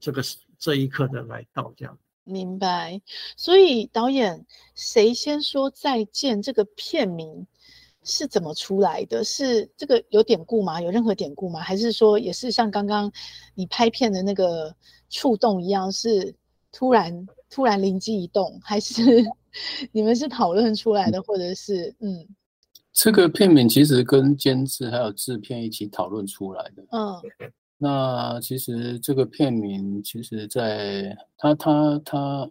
[0.00, 0.22] 这个
[0.58, 1.98] 这一刻的来到这样。
[2.24, 3.00] 明白，
[3.36, 7.46] 所以导演谁先说再见这个片名
[8.08, 9.22] 是怎么出来的？
[9.22, 10.80] 是这个有典故吗？
[10.80, 11.60] 有任何典故吗？
[11.60, 13.12] 还是说也是像刚刚
[13.54, 14.74] 你拍片的那个
[15.10, 16.34] 触动一样，是
[16.72, 19.02] 突然突然灵机一动，还是
[19.92, 22.26] 你们是讨论出来的，或者是嗯？
[22.92, 26.82] 这个片名其实跟监制还有制片一起讨论出来的。
[26.90, 27.22] 嗯，
[27.76, 32.50] 那其实这个片名其实在他他他。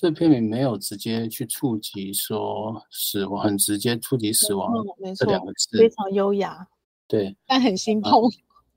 [0.00, 4.72] 他这片名没有直接去触及说死亡，很直接触及死亡
[5.14, 6.66] 这两个字，非常优雅，
[7.06, 8.26] 对，但很心痛。
[8.26, 8.30] 啊、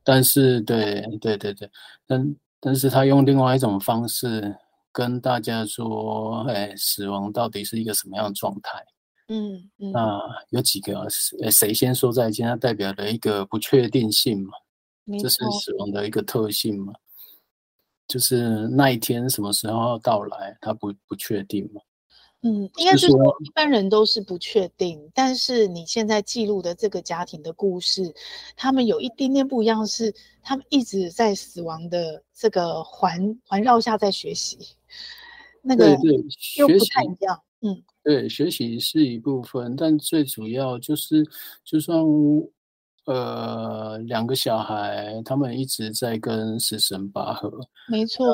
[0.04, 1.70] 但是，对，对，对，对，
[2.06, 4.54] 但但是他用另外一种方式
[4.92, 8.86] 跟大家说，哎，死亡到底是一个什么样的状态？
[9.30, 9.92] 嗯嗯。
[9.94, 11.08] 那有几个，
[11.50, 12.46] 谁先说再见？
[12.46, 14.52] 它代表了一个不确定性嘛，
[15.20, 16.94] 这是死亡的一个特性嘛。
[18.08, 21.82] 就是那一天什么时候要到来，他不不确定嘛？
[22.42, 28.14] 嗯，应该是说一般人都是不确定，但是你现在记录的这个家庭的故事，
[28.58, 34.58] 他们有一点点不一样，是他们一直在死亡的这个环环绕下在学习，
[35.62, 35.98] 那个
[36.58, 37.42] 又不太一样。
[37.62, 41.26] 嗯，对，学习是一部分，但最主要就是
[41.64, 42.04] 就算。
[43.06, 47.52] 呃，两个小孩，他们一直在跟死神拔河。
[47.90, 48.26] 没错，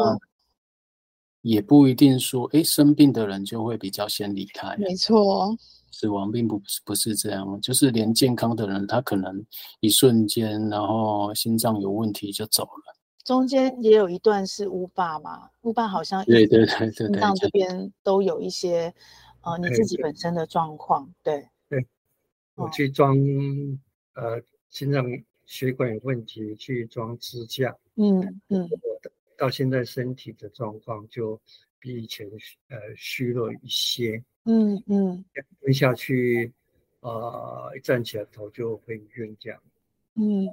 [1.41, 4.77] 也不一定说，哎，生病的人就会比较先离开。
[4.77, 5.58] 没错，
[5.91, 9.43] 死亡并不不是这样，就是连健康的人，他可能
[9.79, 12.95] 一瞬间，然后心脏有问题就走了。
[13.23, 18.93] 中间也有一段是乌爸嘛，乌爸好像对对对对，心脏这边都有一些
[19.41, 21.12] 呃你自己本身的状况。
[21.23, 21.88] 对对，
[22.53, 23.17] 我去装
[24.13, 24.39] 呃。
[24.69, 25.05] 心脏
[25.45, 27.75] 血管有问题，去装支架。
[27.95, 28.69] 嗯嗯，嗯
[29.36, 31.39] 到现在身体的状况就
[31.79, 32.29] 比以前
[32.67, 34.23] 呃虚弱一些。
[34.43, 35.23] 嗯嗯，
[35.62, 36.51] 蹲、嗯、下去，
[37.01, 37.10] 啊、
[37.67, 39.62] 呃，一站起来头就会晕这样。
[40.15, 40.47] 嗯，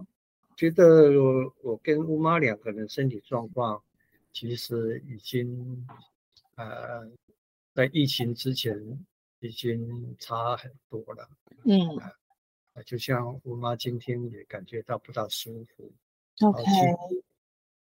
[0.56, 3.82] 觉得我我跟乌妈两个人身体状况
[4.32, 5.86] 其实已经
[6.56, 7.08] 呃
[7.74, 8.78] 在疫情之前
[9.40, 11.28] 已经差很多了。
[11.64, 11.78] 嗯。
[12.84, 15.90] 就像我妈今天也感觉到不大舒服。
[16.46, 16.62] OK，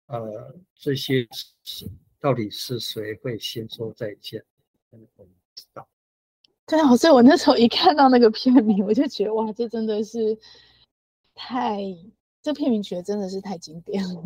[0.08, 1.27] 呃，这些
[1.63, 4.43] 是到底是谁会先说再见？
[4.91, 5.23] 我不
[5.55, 5.88] 知道。
[6.67, 10.38] 对啊，所以我那时候一看到那个片名，我就觉得哇，这真的是
[11.36, 11.81] 太，
[12.41, 14.23] 这片名取得真的是太经典了。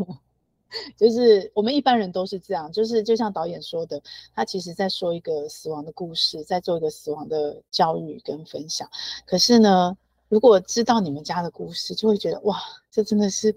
[0.95, 3.99] 就是我们一般人都是这样，就是就像导演说的，
[4.35, 8.87] 他其实在说一个死亡的故事，在做一个死亡的教育跟分享。
[9.25, 9.97] 可是呢，
[10.29, 12.57] 如果知道你们家的故事，就会觉得哇，
[12.91, 13.53] 这真的是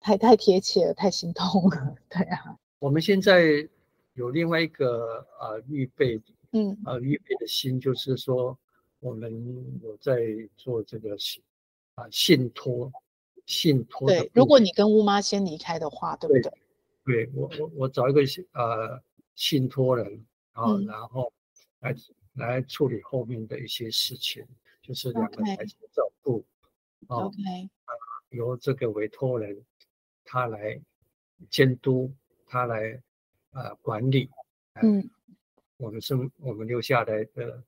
[0.00, 1.94] 太太贴切了，太心痛了。
[2.08, 3.68] 对啊，我们现在
[4.14, 6.20] 有另外一个啊、呃、预备，
[6.52, 8.56] 嗯啊、呃、预备的心，就是说
[9.00, 9.30] 我们
[9.82, 10.22] 有在
[10.56, 11.16] 做这个
[11.96, 12.90] 啊、呃、信托
[13.46, 14.06] 信托。
[14.06, 16.52] 对，如果你跟乌妈先离开的话，对不对？
[17.04, 18.20] 对，我我我找一个
[18.52, 19.02] 呃
[19.34, 21.32] 信托人，然后、嗯、然后
[21.80, 21.96] 来
[22.34, 24.46] 来处理后面的一些事情。
[24.86, 26.44] 就是两个孩子的照顾
[27.08, 27.36] ，OK，
[28.28, 29.60] 由这个委托人
[30.24, 30.80] 他来
[31.50, 32.12] 监督，
[32.46, 33.02] 他来
[33.50, 34.30] 呃管理，
[34.74, 35.10] 嗯，
[35.76, 37.62] 我们生我们留下来的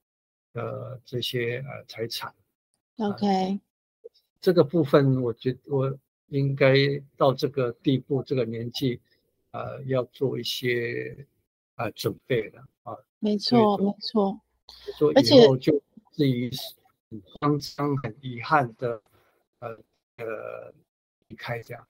[0.52, 2.32] 呃这些呃财产
[2.98, 3.60] ，OK，、呃、
[4.40, 6.76] 这个部分我觉得我应该
[7.16, 9.00] 到这个地步，这个年纪，
[9.50, 11.26] 呃，要做一些
[11.74, 12.96] 啊、呃、准备的啊。
[13.18, 14.40] 没错，没错。
[14.96, 16.48] 说以后就至于
[17.40, 19.02] 慌张、很遗憾的，
[19.60, 19.68] 呃
[20.16, 20.72] 呃
[21.28, 21.86] 离开这样。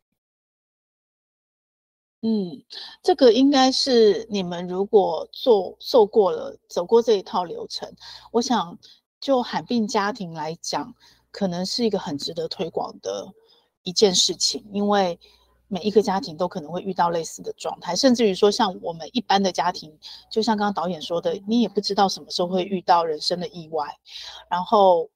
[2.20, 2.64] 嗯，
[3.02, 7.94] 这个应该是你们如果做受过了、走过这一套流程，
[8.32, 8.78] 我想
[9.20, 10.94] 就罕病家庭来讲，
[11.30, 13.32] 可能是一个很值得推广的
[13.84, 15.20] 一件事情，因为
[15.68, 19.96] 每一个家庭都可能会遇到类似的状态，甚至于说像我们一般的家庭，
[20.30, 23.96] 就像刚刚导演说的，你也不知道什么时候会遇到人生的意外，
[24.48, 25.08] 然后，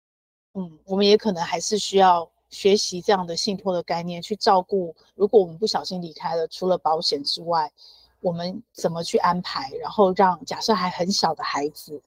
[0.54, 2.30] 嗯，我们也可能还是需要。
[2.52, 4.94] 学习这样的信托的概念，去照顾。
[5.14, 7.72] 如果我们不小心离开了，除了保险之外，
[8.20, 9.70] 我们怎么去安排？
[9.80, 11.98] 然后让假设还很小的孩子，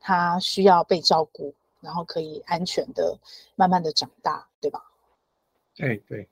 [0.00, 3.18] 他需要被照顾，然后可以安全的
[3.54, 4.82] 慢慢的长大，对吧？
[5.74, 6.26] 对对，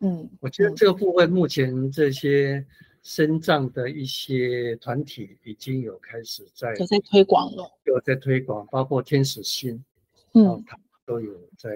[0.00, 2.64] 嗯，我觉得这个部分目前这些
[3.02, 9.84] 身障的一些团体已经有开始在有在推广了，有在推广，包括天使心，
[10.34, 11.70] 嗯，他们都有在。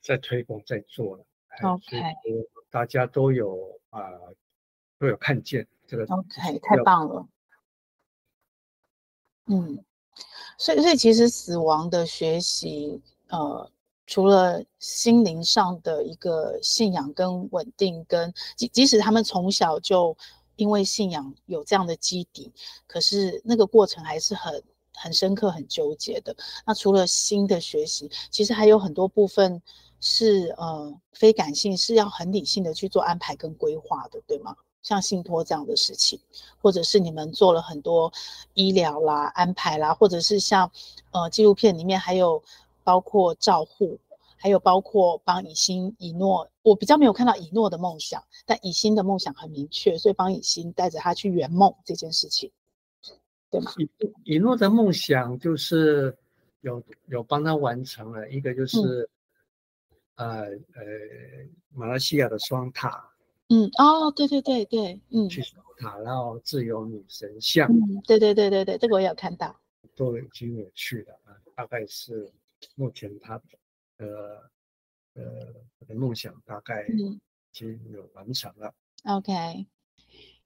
[0.00, 1.24] 在推广，在做了
[1.60, 2.00] ，OK，
[2.70, 4.34] 大家都有啊、呃，
[4.96, 7.28] 都有看见这个，OK，太棒了，
[9.46, 9.84] 嗯，
[10.56, 13.68] 所以所以其实死亡的学习，呃，
[14.06, 20.16] 除了心灵上的一个信仰跟稳定，跟即即使他们从小就
[20.56, 22.52] 因为信仰有这样的基底，
[22.86, 24.62] 可是那个过程还是很。
[24.98, 26.34] 很深刻、很纠结的。
[26.64, 29.60] 那除了新的学习，其实还有很多部分
[30.00, 34.56] 是呃非感性，是要很理性的去做安排跟规划的，对吗？
[34.82, 36.18] 像信托这样的事情，
[36.62, 38.10] 或者是你们做了很多
[38.54, 40.72] 医疗啦、安排啦，或者是像
[41.10, 42.42] 呃纪录片里面还有
[42.86, 43.98] 包括照护，
[44.36, 46.48] 还有包括帮以心、以诺。
[46.62, 52.52] 我比较没有看到以诺的梦想，但以心的梦想很明确，所以帮以心带着他去圆梦这件事情。
[53.50, 53.90] 对吗以
[54.24, 56.16] 以诺的梦想就是
[56.60, 59.08] 有有帮他完成了一个就是，
[60.14, 60.82] 嗯、呃呃
[61.74, 63.04] 马来西亚的双塔，
[63.48, 69.54] 嗯哦对对对对嗯去双塔，然后自由女神像，嗯对对对对对这个我也有看到，
[69.96, 72.30] 都已经有去了啊，大概是
[72.74, 73.40] 目前他
[73.96, 74.50] 的
[75.14, 75.22] 呃
[75.78, 77.20] 我的梦想大概已
[77.52, 78.74] 经有完成了，
[79.04, 79.66] 嗯，OK。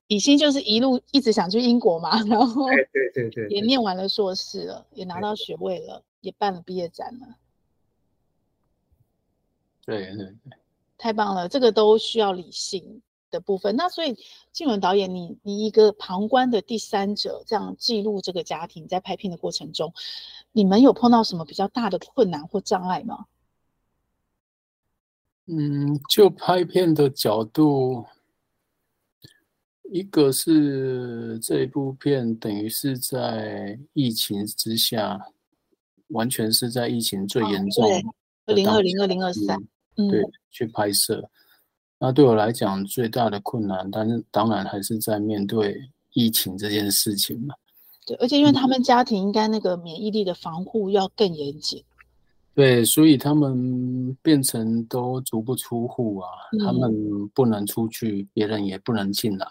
[0.07, 7.37] 以心就是一路一直想去英国嘛， 然后对对对，也念完了硕士了，也拿到学位了，也办了毕业展了。
[9.87, 10.37] 对对对，
[10.99, 13.77] 太棒了，这个都需要理性的部分。
[13.77, 14.17] 那所以
[14.51, 19.95] 静文导演，你你一个旁观的第三者，这样记录这个家庭在拍片的过程中，
[20.53, 23.27] 你们有碰到什么比较大的困难或障碍吗？
[25.47, 28.05] 嗯，就拍片的角度。
[29.93, 35.21] 一个是这一部片等于是在疫情之下，
[36.11, 38.01] 完全是在疫情最严重的，
[38.47, 39.59] 二零二零二零二三，
[39.97, 41.29] 对，去拍摄。
[41.99, 47.57] 那对我来讲最大的困难，但是当然还是在面对疫情这件事情嘛。
[48.11, 51.81] 对，而且因为他们家庭应该那个免疫力的防护要更严谨。
[52.53, 59.47] 对，所以他们变成都足不出户啊，嗯、他们不能出去，别人也不能进来。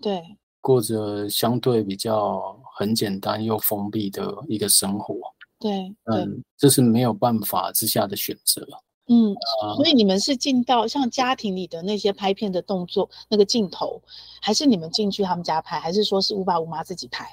[0.00, 0.22] 对，
[0.60, 5.16] 过着相对比较很简单又封闭的一个生活。
[5.58, 8.64] 对，嗯，这是没有办法之下的选择。
[9.08, 14.00] 嗯，呃、所以你们是进到像家庭里的那些拍片的动作那个镜头，
[14.40, 17.26] 还是你们进去他们家拍，还是说是乌爸乌妈自己拍？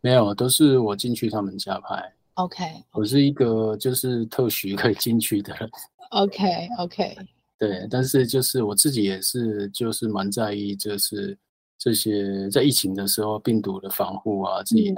[0.00, 2.14] 没有，都是我进去他们家拍。
[2.34, 2.84] OK, okay.
[2.92, 5.70] 我是一个就是特许可以进去的人。
[6.10, 7.16] OK OK。
[7.58, 11.38] 对，但是就是我自己也是就是蛮在意就是。
[11.78, 14.96] 这些在疫情的时候，病毒的防护啊，自己的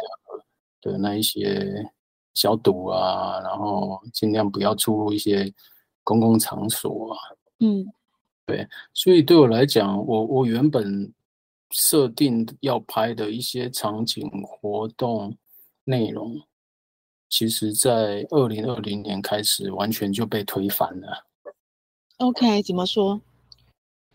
[0.81, 1.85] 对那一些
[2.35, 5.53] 消毒啊，然后尽量不要出入一些
[6.05, 7.19] 公共场所啊。
[7.59, 7.85] 嗯，
[8.47, 11.13] 对，所以对我来讲，我我原本
[11.71, 15.37] 设定要拍的一些场景、活动
[15.85, 16.41] 内容，
[17.29, 21.27] 其实在二零二零年开始完全就被推翻了。
[22.19, 23.21] OK，怎么说？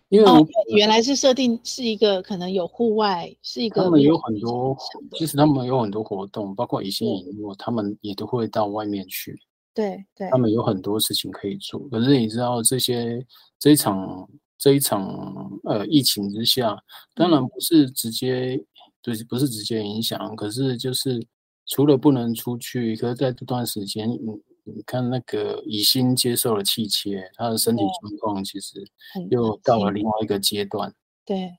[0.09, 4.77] 因为、哦、原来是设定是一个可能有户外，是一个他们有很多，
[5.13, 9.41] 其实他们有很多活动，包括以心以诺，他们也都会到外面去。
[9.73, 11.79] 对对，他们有很多事情可以做。
[11.89, 13.25] 可是你知道这些
[13.57, 14.29] 这一场
[14.63, 16.81] 这一场呃疫情之下，
[17.13, 18.57] 当然不是直接
[19.01, 21.21] 就是不是直接影响，可是就是
[21.67, 24.17] 除了不能出去，可是在这段时间你
[24.63, 28.81] 你看那个以心接受了气切，他的身体状况其实
[29.29, 30.95] 又到了另外一个阶段。
[31.25, 31.51] 对，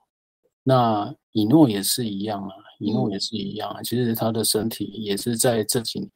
[0.62, 3.82] 那以诺也是一样啊，以诺也是一样啊。
[3.82, 6.10] 其实他的身体也是在这几年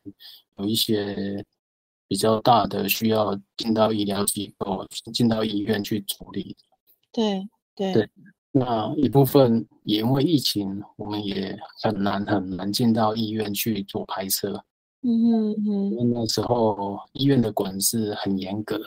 [0.56, 1.44] 有一些
[2.06, 6.56] 比较大的需要进到医疗机构、进到医院去处理。
[7.12, 8.10] 对对对，
[8.52, 14.64] 那一部分也因为疫情，我们也很难很难进到医院去做拍摄。
[15.02, 18.80] 嗯哼嗯哼，因为那时候医院的管制很严格。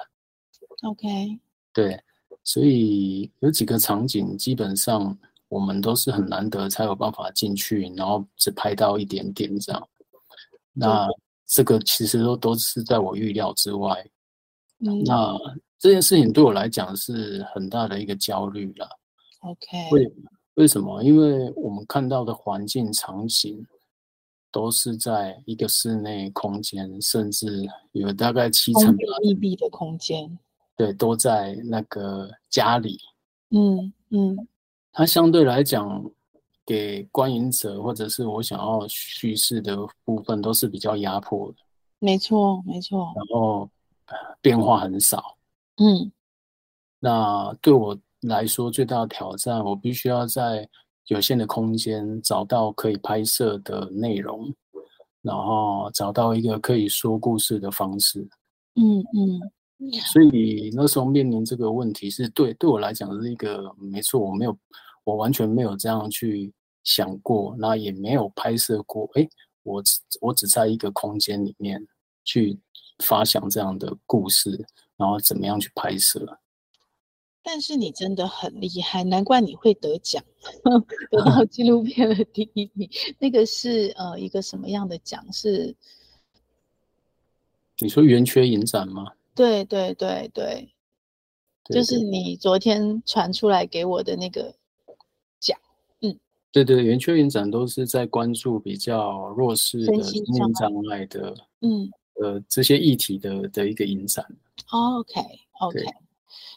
[0.84, 1.40] OK。
[1.74, 1.98] 对，
[2.44, 9.90] 所以有几个场景基本上我们都是很难得才有办法进去，然后只拍到一点点这样。
[10.74, 11.08] 那
[11.46, 14.06] 这个其实都都是在我预料之外。
[14.80, 15.04] 嗯。
[15.06, 15.38] 那
[15.82, 18.88] 这件事情对我来讲是很大的一个焦虑了。
[19.42, 19.90] OK。
[19.92, 20.14] 为
[20.54, 21.04] 为什么？
[21.04, 23.66] 因为我们看到的环境场景。
[24.54, 30.38] 都是在一个室内空间，甚至有大概七层密闭的空间。
[30.76, 33.00] 对，都在那个家里。
[33.52, 34.36] 嗯嗯，
[34.92, 36.04] 它相对来讲，
[36.66, 41.58] 给观影者或者是我想要叙事的部分，都是比较压迫的。
[42.00, 43.14] 没错，没错。
[43.16, 43.70] 然后
[44.42, 45.38] 变化很少。
[45.78, 46.12] 嗯，
[47.00, 50.70] 那对我来说最大的挑战，我必须要在。
[51.08, 54.54] 有限的空间找到可以拍摄的内容，
[55.22, 58.22] 然后找到一个可以说故事的方式。
[58.76, 64.58] 嗯嗯，所以那时候面临这个问题是对对我来讲是一个没错，我没有
[65.04, 66.54] 我完全没有这样去
[66.84, 69.10] 想过，那也没有拍摄过。
[69.16, 69.28] 哎，
[69.64, 71.86] 我只我只在一个空间里面
[72.24, 72.58] 去
[73.04, 74.66] 发想这样的故事，
[75.02, 76.38] 然后怎么样去拍摄。
[77.44, 80.24] 但是你真的很厉害，难怪你会得奖，
[81.10, 82.88] 得到 纪录片的第一名。
[83.18, 85.26] 那个是呃一个什么样的奖？
[85.34, 85.76] 是
[87.80, 89.08] 你说圆缺影展吗？
[89.34, 90.72] 对对对对，
[91.74, 94.54] 就是你昨天传出来给我的那个
[95.40, 95.58] 奖。
[96.02, 96.16] 嗯，
[96.52, 101.90] 对对，圆缺影展都是在关注比较弱势的心灵障碍的，嗯
[102.22, 104.24] 呃这些议题的的一个影展。
[104.70, 105.22] OK
[105.60, 105.86] OK。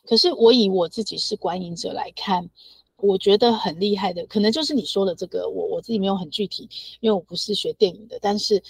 [0.07, 2.49] 可是我以我自己是观影者来看，
[2.97, 6.69] 我觉得很厉害的，可能就是你说的这个，我我自己没有很具体，
[7.01, 8.63] 因为我不是学电影的，但是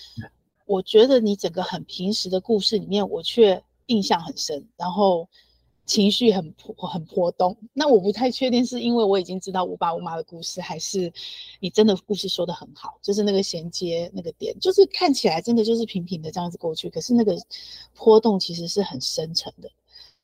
[0.66, 5.28] 我觉得你整个很平时的故事里面，我却印象很深，然后
[5.86, 7.56] 情绪很波很波动。
[7.72, 11.12] 那我不太确定是因为我已经知道五爸五妈的故事，还是
[11.60, 17.36] 你真的故事说的很好，就是那个衔接那个点，就是看起来真的就是平平的这样子过去，可是那个
[17.94, 19.70] 波动其实是很深沉的。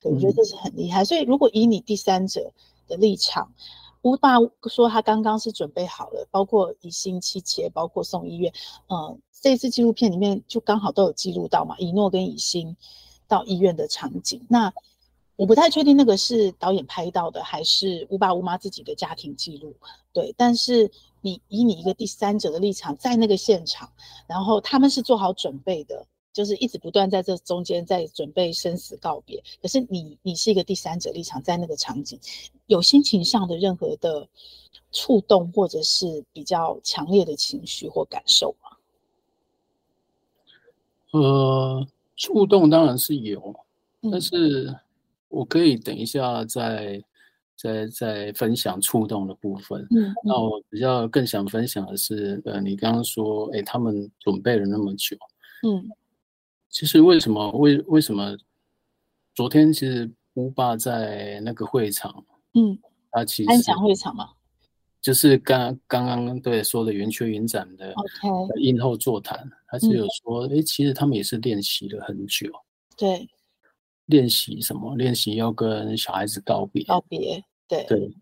[0.02, 2.50] 我觉得这是很厉害，所以如果以你第三者
[2.88, 3.52] 的立场，
[4.00, 4.36] 吴爸
[4.70, 8.50] 说他刚刚是准备好了，包括以心气切，包括送医院，
[8.88, 12.74] 嗯，这次纪录片里面就刚好都有记录到嘛，以诺跟以心
[13.28, 14.40] 到医院的场景。
[14.48, 14.72] 那
[15.40, 19.74] 我不太确定那个是导演拍到的，还是吴爸吴妈自己的家庭记录，
[20.12, 20.34] 对。
[20.36, 20.90] 但是
[21.22, 23.90] 你以你一个第三者的立场，在那个现场，
[24.26, 26.06] 然后他们是做好准备的。
[26.32, 32.20] 就是一直不断在这中间在准备生死告别，可是你你是一个第三者立场，在那个场景
[32.66, 34.28] 有心情上的任何的
[34.92, 38.76] 触动，或者是比较强烈的情绪或感受吗？
[41.18, 43.52] 呃，触动当然是有，
[44.12, 44.72] 但是
[45.30, 47.02] 我可以等一下再
[47.56, 49.80] 再再分享触动的部分。
[49.90, 55.16] 嗯，那我比较更想分享的是，呃，你刚刚说，哎，他们准备了那么久，
[55.66, 55.88] 嗯。
[56.72, 58.36] 其实为什么为为什么
[59.34, 62.78] 昨天其实乌爸在那个会场，嗯，
[63.10, 64.28] 他其实安详会场嘛，
[65.02, 67.92] 就是刚刚刚对说的圆缺影展的
[68.60, 72.48] 映后座谈他是有说，哎、嗯，其实他们也是练习了很久，
[72.96, 73.28] 对，
[74.10, 74.96] 练习什么？
[74.96, 78.12] 练习要跟小孩子告别，告别，对对，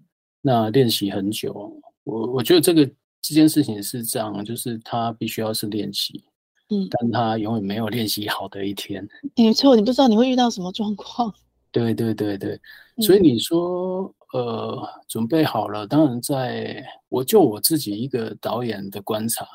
[0.41, 2.87] 那练习很久，我我觉得这个
[3.21, 6.23] 这件事情是这样，就是他必须要是练习。
[6.71, 9.09] 嗯，但他永远没有练习好的一天。
[9.35, 11.35] 没错，你不知道你会遇到什么状况。
[11.73, 12.61] 对对对对，
[13.01, 14.03] 所以你说，
[14.35, 15.87] 嗯、呃，准备好了。
[15.87, 19.47] 当然，在我就我自己一个导演的观察，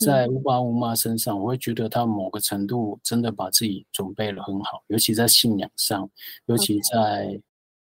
[0.00, 6.10] 在乌爸乌妈身上，我会觉得他某个程度真的把自己准备了很好，尤其在信仰上，
[6.46, 7.40] 尤其在.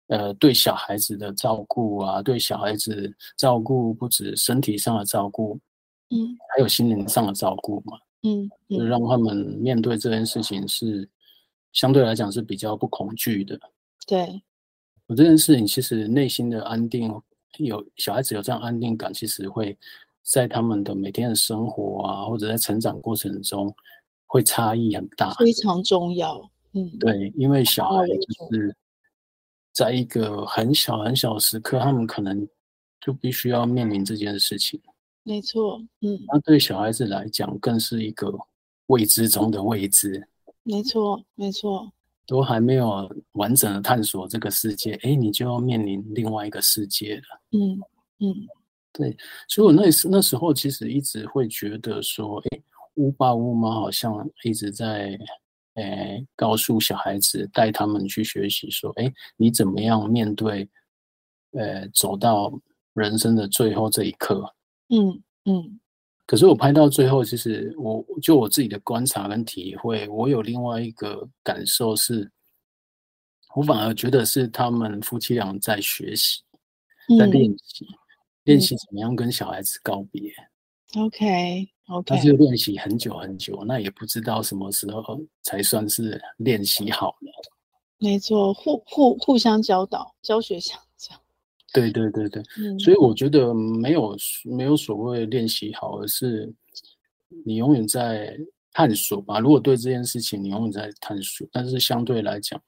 [0.07, 5.57] 呃对小孩子的照顾啊，对小孩子照顾不止身体上的照顾，
[6.09, 7.97] 嗯，还有心灵上的照顾嘛。
[8.23, 11.09] 嗯，就让他们面对这件事情是
[11.71, 13.57] 相对来讲是比较不恐惧的。
[14.05, 14.43] 对，
[15.07, 17.09] 我这件事情其实内心的安定，
[17.59, 19.77] 有小孩子有这样安定感，其实会
[20.23, 23.73] 在他们的每天的生活啊，或者在成长过程中，
[24.27, 26.49] 会差异很大，非常重要。
[26.73, 28.75] 嗯，对，因为小孩就是
[29.73, 32.47] 在一个很小很小的时刻，他们可能
[33.01, 34.79] 就必须要面临这件事情。
[35.23, 38.33] 没错，嗯，那对小孩子来讲，更是一个
[38.87, 40.27] 未知中的未知。
[40.63, 41.91] 没错，没错，
[42.25, 47.41] 都还没有完整的探索这个世界，哎，你就要面临另外一个世界了。
[47.51, 47.79] 嗯
[48.19, 48.47] 嗯，
[48.93, 49.15] 对，
[49.47, 52.61] 所以我那时那时候其实一直会觉得说，哎，
[52.95, 55.17] 乌爸乌妈好像一直在。
[55.75, 60.69] 诶，告诉小孩子，带他们去学习，说，诶，你怎么样面对，
[61.51, 62.51] 呃，走到
[62.93, 64.53] 人生的最后这一刻？
[64.89, 65.79] 嗯嗯。
[66.25, 72.29] 可是我拍到最后，其实我就我自己的观察跟体会，我有另外一个感受是，
[73.55, 76.41] 我反而觉得是他们夫妻俩在学习，
[77.17, 77.97] 在练习，嗯、
[78.43, 80.31] 练习怎么样跟小孩子告别。
[80.97, 81.69] OK。
[81.87, 82.03] Okay.
[82.05, 87.31] 他就练习很久很久，那也不知道什么时候才算是练习好了。
[87.97, 91.19] 没错，互互互相教导、教学相长。
[91.73, 94.15] 对对对对，嗯、所以我觉得没有
[94.45, 96.49] 没有所谓练习好，而是
[97.45, 98.37] 你永远在
[98.71, 99.39] 探索吧。
[99.39, 102.61] 如果对这件事情你永远在探索，但是相对来讲，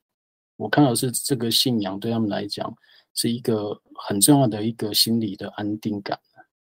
[0.57, 2.75] 我看到是这个信仰对他们来讲
[3.13, 6.19] 是一个很重要的一个心理的安定感。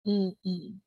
[0.05, 0.81] 嗯嗯，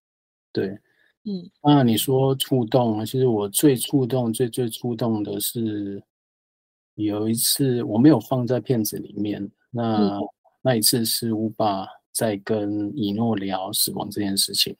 [0.52, 0.78] 对。
[1.24, 6.02] 嗯，那你说触动，其实我最触动、最最触动的是
[6.94, 10.20] 有一次我没有放在片子里面，那、嗯、
[10.62, 14.74] 那一次是乌爸在跟以诺聊死亡这件事情。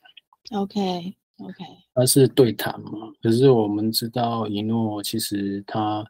[0.53, 1.65] OK OK，
[1.95, 6.03] 那是对谈嘛，可是我们知道一诺其实他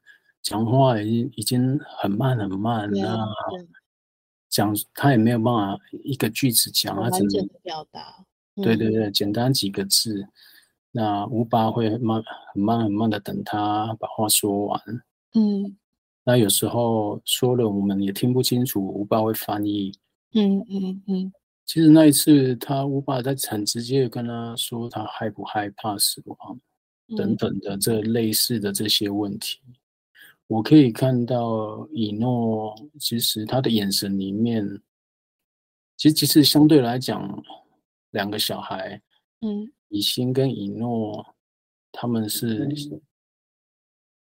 [0.42, 3.18] 讲话已经已经很慢很慢，那
[4.50, 8.26] 讲他也没有办法一个句子讲，他只能表达。
[8.56, 10.26] 对对对，简单几个字，
[10.90, 12.22] 那乌爸会慢
[12.52, 14.82] 很慢很慢的等他把话说完。
[15.34, 15.76] 嗯，
[16.24, 19.92] 那有时候说了我们也听不清楚，乌爸会翻译。
[20.34, 21.32] 嗯嗯嗯。
[21.64, 26.60] 其实那一次他乌爸在很直接的跟他说他害不害怕死亡
[27.16, 29.74] 等等的这类似的这些问题，嗯、
[30.50, 34.66] 我可以看到以诺其实他的眼神里面，
[35.96, 37.42] 其实其实相对来讲。
[38.12, 39.00] 两个小孩，
[39.42, 41.24] 嗯，以心跟以诺，
[41.92, 42.68] 他们是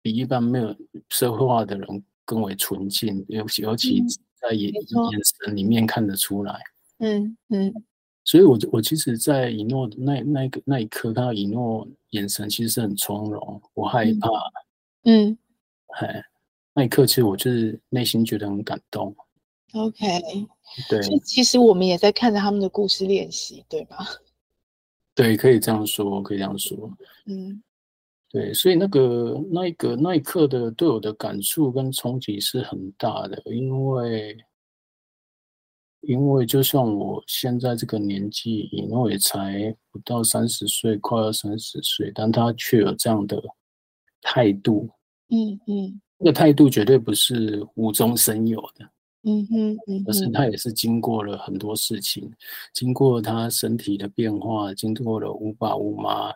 [0.04, 0.76] 比一般没有
[1.10, 4.04] 社会化的人更为纯净，尤其尤其
[4.40, 6.62] 在眼眼神里面看得出来，
[7.00, 7.74] 嗯嗯。
[8.24, 14.30] 所以我我其实，在以诺那那个那一刻看到以诺眼神，其实是很从容，不害怕，
[15.06, 15.36] 嗯，
[16.00, 16.24] 哎，
[16.74, 19.16] 那一刻其实我就是内心觉得很感动。
[19.74, 20.06] OK，
[20.90, 24.06] 对，其实我们也在看着他们的故事练习，对吧？
[25.16, 26.92] 对，可以这样说，可以这样说。
[27.26, 27.62] 嗯，
[28.30, 34.38] 对，所以那个那一个那一刻的对我的感触跟冲击是很大的，因为
[36.02, 43.42] 因为就像我现在这个年纪，以诺也才不到三十岁，快要三十岁，但他却有这样的
[44.22, 44.90] 态度。
[45.32, 48.88] 嗯嗯，那个态度绝对不是无中生有的。
[49.24, 50.28] 嗯哼，嗯，而是。
[50.32, 52.32] 他也是经过了很多事情，
[52.74, 56.34] 经过他身体的变化，经过了乌爸乌妈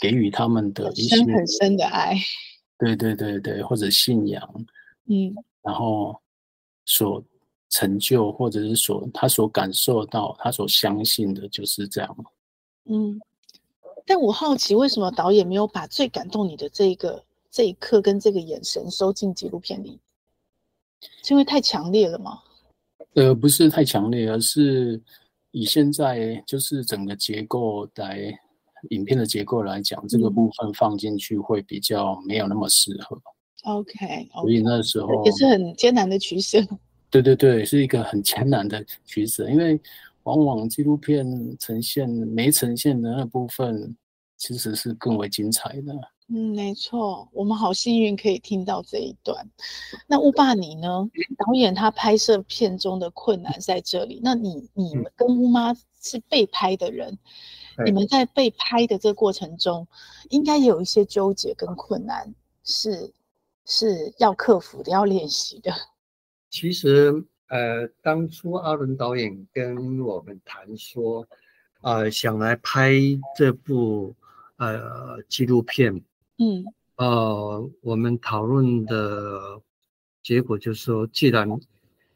[0.00, 2.16] 给予他们的一些很深很深的爱，
[2.78, 4.64] 对对对对，或者信仰，
[5.06, 6.16] 嗯，然后
[6.84, 7.22] 所
[7.70, 12.16] 成就或者是所他所感受到，他所相信的就是这样，
[12.84, 13.20] 嗯，
[14.06, 17.24] 但我好奇为什么导演没有把最感动你的这一个
[17.56, 19.98] 这一刻跟这个眼神收进纪录片里？
[21.22, 22.42] 是因为太强烈了吗？
[23.14, 25.00] 呃，不是太强烈，而是
[25.52, 28.38] 以现在就是整个结构来，
[28.90, 33.18] 影片的结构来讲，嗯、这个部分放进去会比较没有那么适合。
[33.64, 36.58] OK，所以那时候也是很艰难的取舍。
[37.08, 39.80] 对对对，是一个很艰难的取舍，因为
[40.24, 41.26] 往往纪录片
[41.58, 43.96] 呈现没呈现的那部分，
[44.36, 45.94] 其实是更为精彩的。
[46.28, 49.48] 嗯，没错，我们好幸运可以听到这一段。
[50.08, 51.08] 那乌爸你呢？
[51.38, 54.20] 导演他拍摄片中的困难在这里。
[54.24, 55.72] 那你你们跟乌妈
[56.02, 57.16] 是被拍的人，
[57.78, 59.86] 嗯、你们在被拍的这个过程中，
[60.30, 63.12] 应该也有一些纠结跟困难是
[63.64, 65.72] 是要克服的，要练习的。
[66.50, 71.24] 其实，呃，当初阿伦导演跟我们谈说，
[71.82, 72.90] 呃，想来拍
[73.36, 74.12] 这部
[74.56, 76.02] 呃纪录片。
[76.38, 76.64] 嗯，
[76.96, 79.60] 呃，我们讨论的
[80.22, 81.48] 结果就是说，既然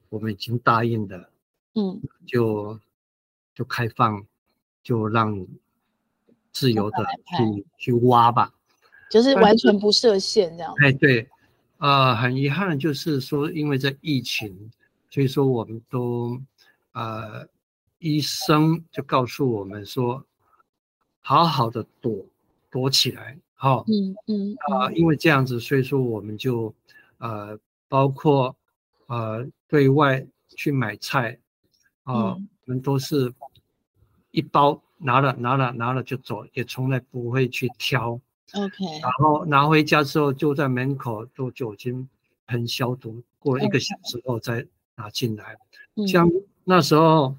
[0.08, 1.30] 我们已经答应的，
[1.74, 2.78] 嗯，就
[3.54, 4.24] 就开放，
[4.82, 5.46] 就让
[6.52, 8.52] 自由的去去挖吧。
[9.10, 10.72] 就是完全不设限这样。
[10.78, 11.28] 哎，对，
[11.78, 14.70] 啊、呃，很遗憾的就是说，因为在疫情，
[15.08, 16.40] 所以说我们都，
[16.92, 17.48] 呃，
[17.98, 20.24] 医生就告诉我们说，
[21.22, 22.24] 好好的躲
[22.70, 26.74] 躲起来，哈、哦，嗯嗯啊、呃，因为这样子，所以说我们就，
[27.18, 27.58] 呃，
[27.88, 28.56] 包括，
[29.06, 31.38] 呃，对外去买菜，
[32.04, 33.30] 啊、我们都是
[34.30, 34.80] 一包。
[35.02, 38.20] 拿了拿了拿了就走，也从来不会去挑。
[38.52, 38.84] OK。
[39.00, 42.06] 然后拿回家之后，就在门口做酒精
[42.46, 45.56] 喷消毒，过了一个小时后再拿进来。
[46.06, 46.30] 像
[46.64, 47.34] 那时候，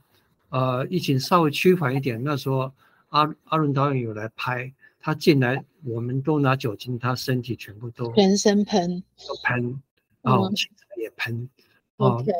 [0.49, 2.72] 呃，疫情稍微趋缓一点，那时候
[3.09, 9.82] 阿阿伦导演有来拍，他进来我们都拿酒精，他身体全部都全身喷，都喷，
[10.22, 11.49] 然后器材也喷。
[11.97, 12.32] OK。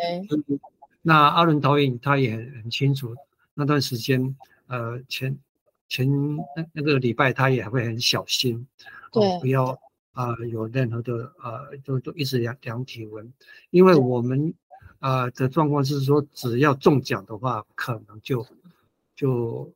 [1.01, 3.16] 那阿伦导演他也很很清楚
[3.55, 4.36] 那段时间。
[4.68, 5.38] 呃，前
[5.89, 6.07] 前
[6.55, 8.66] 那那个礼拜，他也会很小心，
[9.12, 9.66] 对，呃、不要
[10.14, 13.34] 啊、呃、有任何的呃，都都一直量量体温，
[13.72, 14.53] 因为我们
[14.99, 18.45] 啊、呃、的状况是说，只要中奖的话，可能就
[19.14, 19.70] 就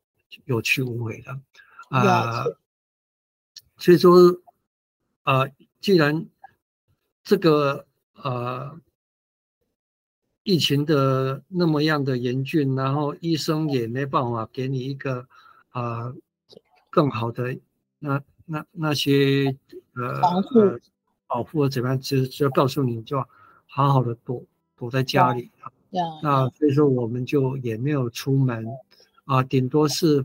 [0.46, 1.38] 有去无回了
[1.90, 2.58] 啊、呃。
[3.78, 4.14] 所以说
[5.24, 6.26] 啊、呃，既然
[7.24, 8.80] 这个呃。
[10.48, 15.28] 疫情的那么样的严峻，然后医生也没办法给你一个
[15.70, 16.16] 啊、呃、
[16.92, 17.58] 更好的
[17.98, 19.58] 那那那些
[19.96, 20.50] 呃保护
[21.26, 22.00] 保护怎么样？
[22.00, 23.18] 只只要告诉你就
[23.66, 24.44] 好好的躲
[24.78, 25.50] 躲在家里。
[26.22, 28.68] 那所以说我们就也没有出门
[29.24, 30.24] 啊，顶多是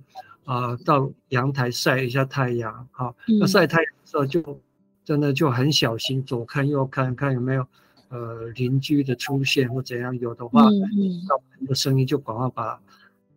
[0.51, 2.89] 啊到阳台晒一下太阳。
[2.91, 4.61] 好，那晒太阳的时候就
[5.05, 7.67] 真的就很小心，左看右看看有没有。
[8.13, 12.83] 呃，邻居的出现或怎样，有的话，嗯嗯，到门的声音就赶快把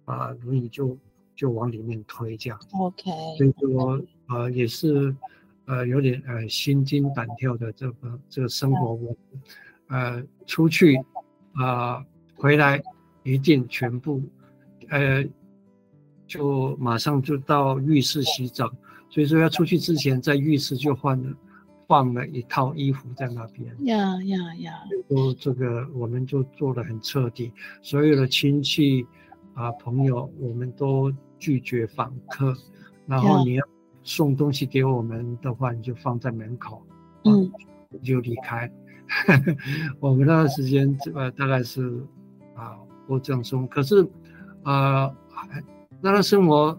[0.03, 0.97] 把轮椅就
[1.35, 2.59] 就往里面推，这样。
[2.79, 3.03] OK。
[3.37, 5.15] 所以说，呃，也是
[5.65, 9.15] 呃有点呃心惊胆跳的这个这个生活，我
[9.89, 10.97] 呃出去
[11.53, 12.05] 啊、呃、
[12.35, 12.81] 回来
[13.21, 14.19] 一定全部
[14.89, 15.23] 呃
[16.27, 18.71] 就马上就到浴室洗澡，
[19.09, 21.29] 所以说要出去之前在浴室就换了。
[21.85, 24.73] 放了一套衣服在那边，呀呀呀！
[25.07, 27.51] 都这个我们就做的很彻底，
[27.81, 29.05] 所有的亲戚
[29.53, 32.55] 啊朋友，我们都拒绝访客。
[33.05, 33.65] 然后你要
[34.01, 36.81] 送东西给我们的话，你就放在门口，
[37.25, 37.51] 嗯，
[37.89, 38.71] 你就离开。
[39.99, 42.01] 我们那段时间呃大概是
[42.55, 44.07] 啊过这样生活，可是
[44.63, 45.13] 呃
[46.03, 46.77] 那他生活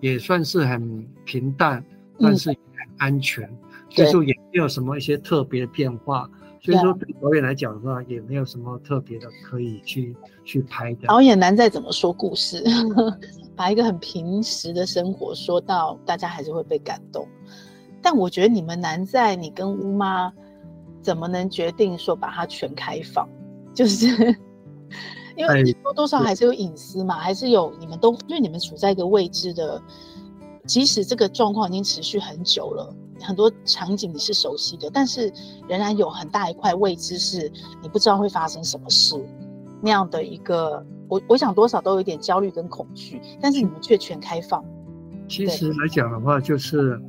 [0.00, 1.82] 也算是很平淡，
[2.20, 3.48] 但是也很安全。
[3.88, 6.28] 所以说也没有什么一些特别的变化，
[6.60, 10.14] 所以说对导演来讲的话，也没有什么特别的可以去
[10.44, 11.06] 去拍的。
[11.06, 12.62] 导演难在怎么说故事，
[13.56, 17.26] 把一个很平时的生活说到大家还是会被感动。
[18.02, 20.30] 但我觉得你们难在你跟乌妈
[21.00, 23.26] 怎么能决定说把它全开放，
[23.72, 24.36] 就是
[25.36, 29.80] 因为多多少还是有隐私嘛，还是有你们都因为你们处在一个未知的，
[30.66, 32.94] 即使这个状况已经持续很久了。
[33.18, 35.32] 很多场景你是熟悉的，但是
[35.66, 37.50] 仍然有很大一块未知，是
[37.82, 39.16] 你不知道会发生什么事。
[39.80, 44.64] 那样的一个，我我想多少都有点焦虑跟恐惧，但是你们却全开放。
[45.28, 47.00] 其实来讲的话，就是，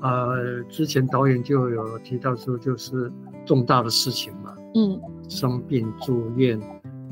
[0.00, 3.12] 呃，之前导演就有提到说，就是
[3.44, 6.58] 重大的事情嘛，嗯，生病住院，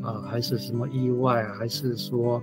[0.05, 2.37] 啊、呃，还是什么意外，还是说，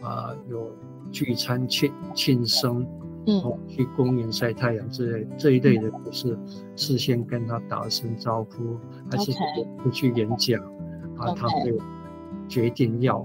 [0.00, 0.70] 啊、呃，有
[1.10, 2.86] 聚餐庆庆生。
[3.24, 6.36] 嗯，去公园晒太阳之类这一类的，不是
[6.74, 9.30] 事先跟他打声招呼，嗯、还是
[9.80, 10.60] 不去演讲.
[11.16, 11.72] 啊，他会
[12.48, 13.24] 决定要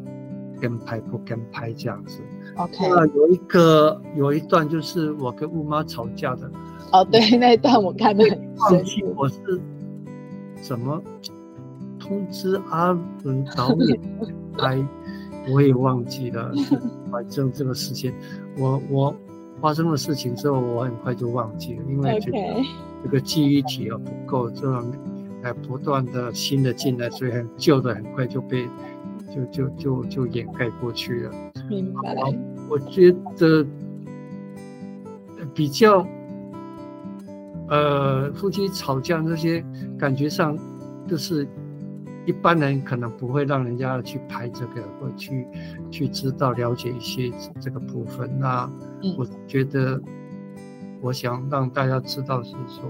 [0.61, 2.21] 跟拍不跟拍这样子。
[2.57, 6.47] OK，那有一个有一段就是我跟乌妈吵架的。
[6.91, 9.59] 哦，对，那一段我看得很忘记我是
[10.61, 11.01] 怎么
[12.07, 12.91] 通知阿
[13.23, 13.99] 伦导演
[14.57, 14.87] 拍，
[15.51, 16.51] 我也忘记了。
[17.11, 18.13] 反正这个事情，
[18.57, 19.15] 我我。
[19.59, 22.37] 发生了事情之后，我很快就忘记了，因为这个
[23.03, 24.93] 这个记忆体啊不够，这样
[25.41, 28.69] 哎不断的新的进来，所以很旧的很快就被
[29.33, 31.31] 就就就就掩盖过去了。
[31.67, 32.15] 明白。
[32.69, 33.65] 我觉得
[35.55, 36.05] 比较
[37.67, 39.65] 呃夫妻吵架那些
[39.97, 40.55] 感觉上
[41.07, 41.47] 就是。
[42.27, 45.47] 一般人可能不会让人家去拍这个，或去
[45.89, 48.29] 去知道了解一些这个部分。
[48.37, 48.69] 那
[49.17, 49.99] 我觉得，
[51.01, 52.83] 我想让大家知道是说，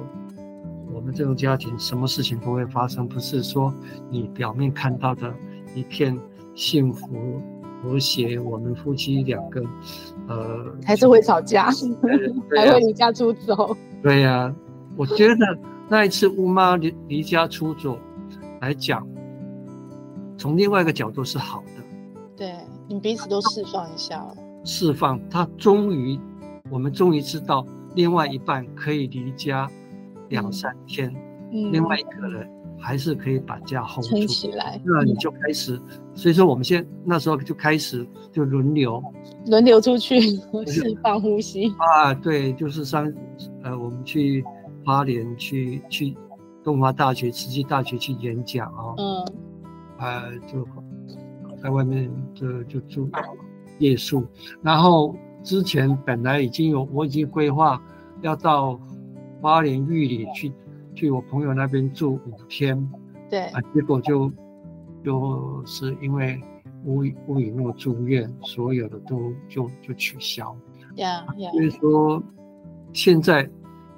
[0.92, 3.72] 我们这种家庭什么事情都会发生，不是说
[4.10, 5.32] 你表面看到的
[5.76, 6.18] 一片
[6.56, 7.40] 幸福
[7.84, 9.64] 和谐，我们夫妻两个，
[10.28, 11.70] 呃，还是会吵架，
[12.56, 13.78] 还会离家出走。
[14.02, 14.56] 对呀、啊，
[14.96, 15.36] 我觉得
[15.88, 18.00] 那一次乌妈离离家出走
[18.62, 19.08] 来讲，
[20.38, 21.84] 从另外一个角度是好的。
[22.36, 22.56] 对，
[22.88, 24.36] 你彼此都释放一下了。
[24.64, 26.20] 释放，他终于，
[26.70, 27.66] 我们终于知道，
[27.96, 29.70] 另外一半可以离家
[30.30, 31.14] 两三天，
[31.52, 32.48] 嗯、另外一个人。
[32.80, 35.82] 还是可以把家 hold 住起来，那你就开始。
[35.90, 39.04] 嗯、所以说，我们现那时候就开始就轮流，
[39.48, 40.22] 轮流出去
[40.68, 43.12] 释放呼吸啊，对，就是上
[43.64, 44.46] 呃，我们去
[44.86, 46.16] 花莲去去
[46.64, 49.26] 东华大学、慈济大学去演讲啊，嗯，
[49.98, 50.68] 啊，就
[51.62, 53.10] 在外面就就住
[53.80, 54.26] 夜宿。
[54.62, 57.82] 然后之前本来已经有，我已经规划
[58.22, 58.80] 要到
[59.42, 60.52] 花莲玉里去。
[60.96, 62.76] 去我朋友那边住五天，
[63.30, 64.32] 对啊，结果就
[65.04, 66.42] 就是因为
[66.86, 70.58] 乌乌以诺住院，所有的都就就取消。
[70.96, 72.24] 呀呀，所以说
[72.94, 73.48] 现在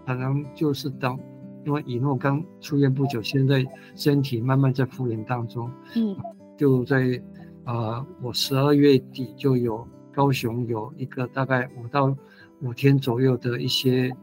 [0.06, 1.18] 可能就是等，
[1.66, 5.70] 因为以诺刚出院不久，现在身体慢慢在复原当中。
[5.96, 6.16] 嗯，
[6.58, 7.22] 就在
[7.66, 12.16] 呃，我十二月底就有高雄有一个大概五到
[12.62, 14.16] 五天左右的一些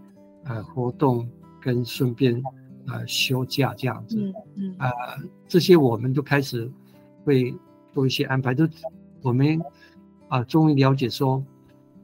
[0.45, 1.29] 呃活动，
[1.61, 2.43] 跟顺便。
[2.89, 4.89] 呃，休假这样子，嗯嗯，呃，
[5.49, 6.71] 这些我们都开始
[7.25, 7.53] 会
[7.93, 8.65] 做一些安排，都
[9.23, 9.61] 我们
[10.29, 11.45] 啊，终于了解说，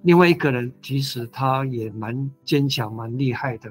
[0.03, 3.71] 另外一个人其实他也蛮坚强、蛮厉害的。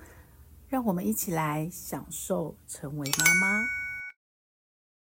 [0.71, 3.80] 让我们一起来享受成为妈妈。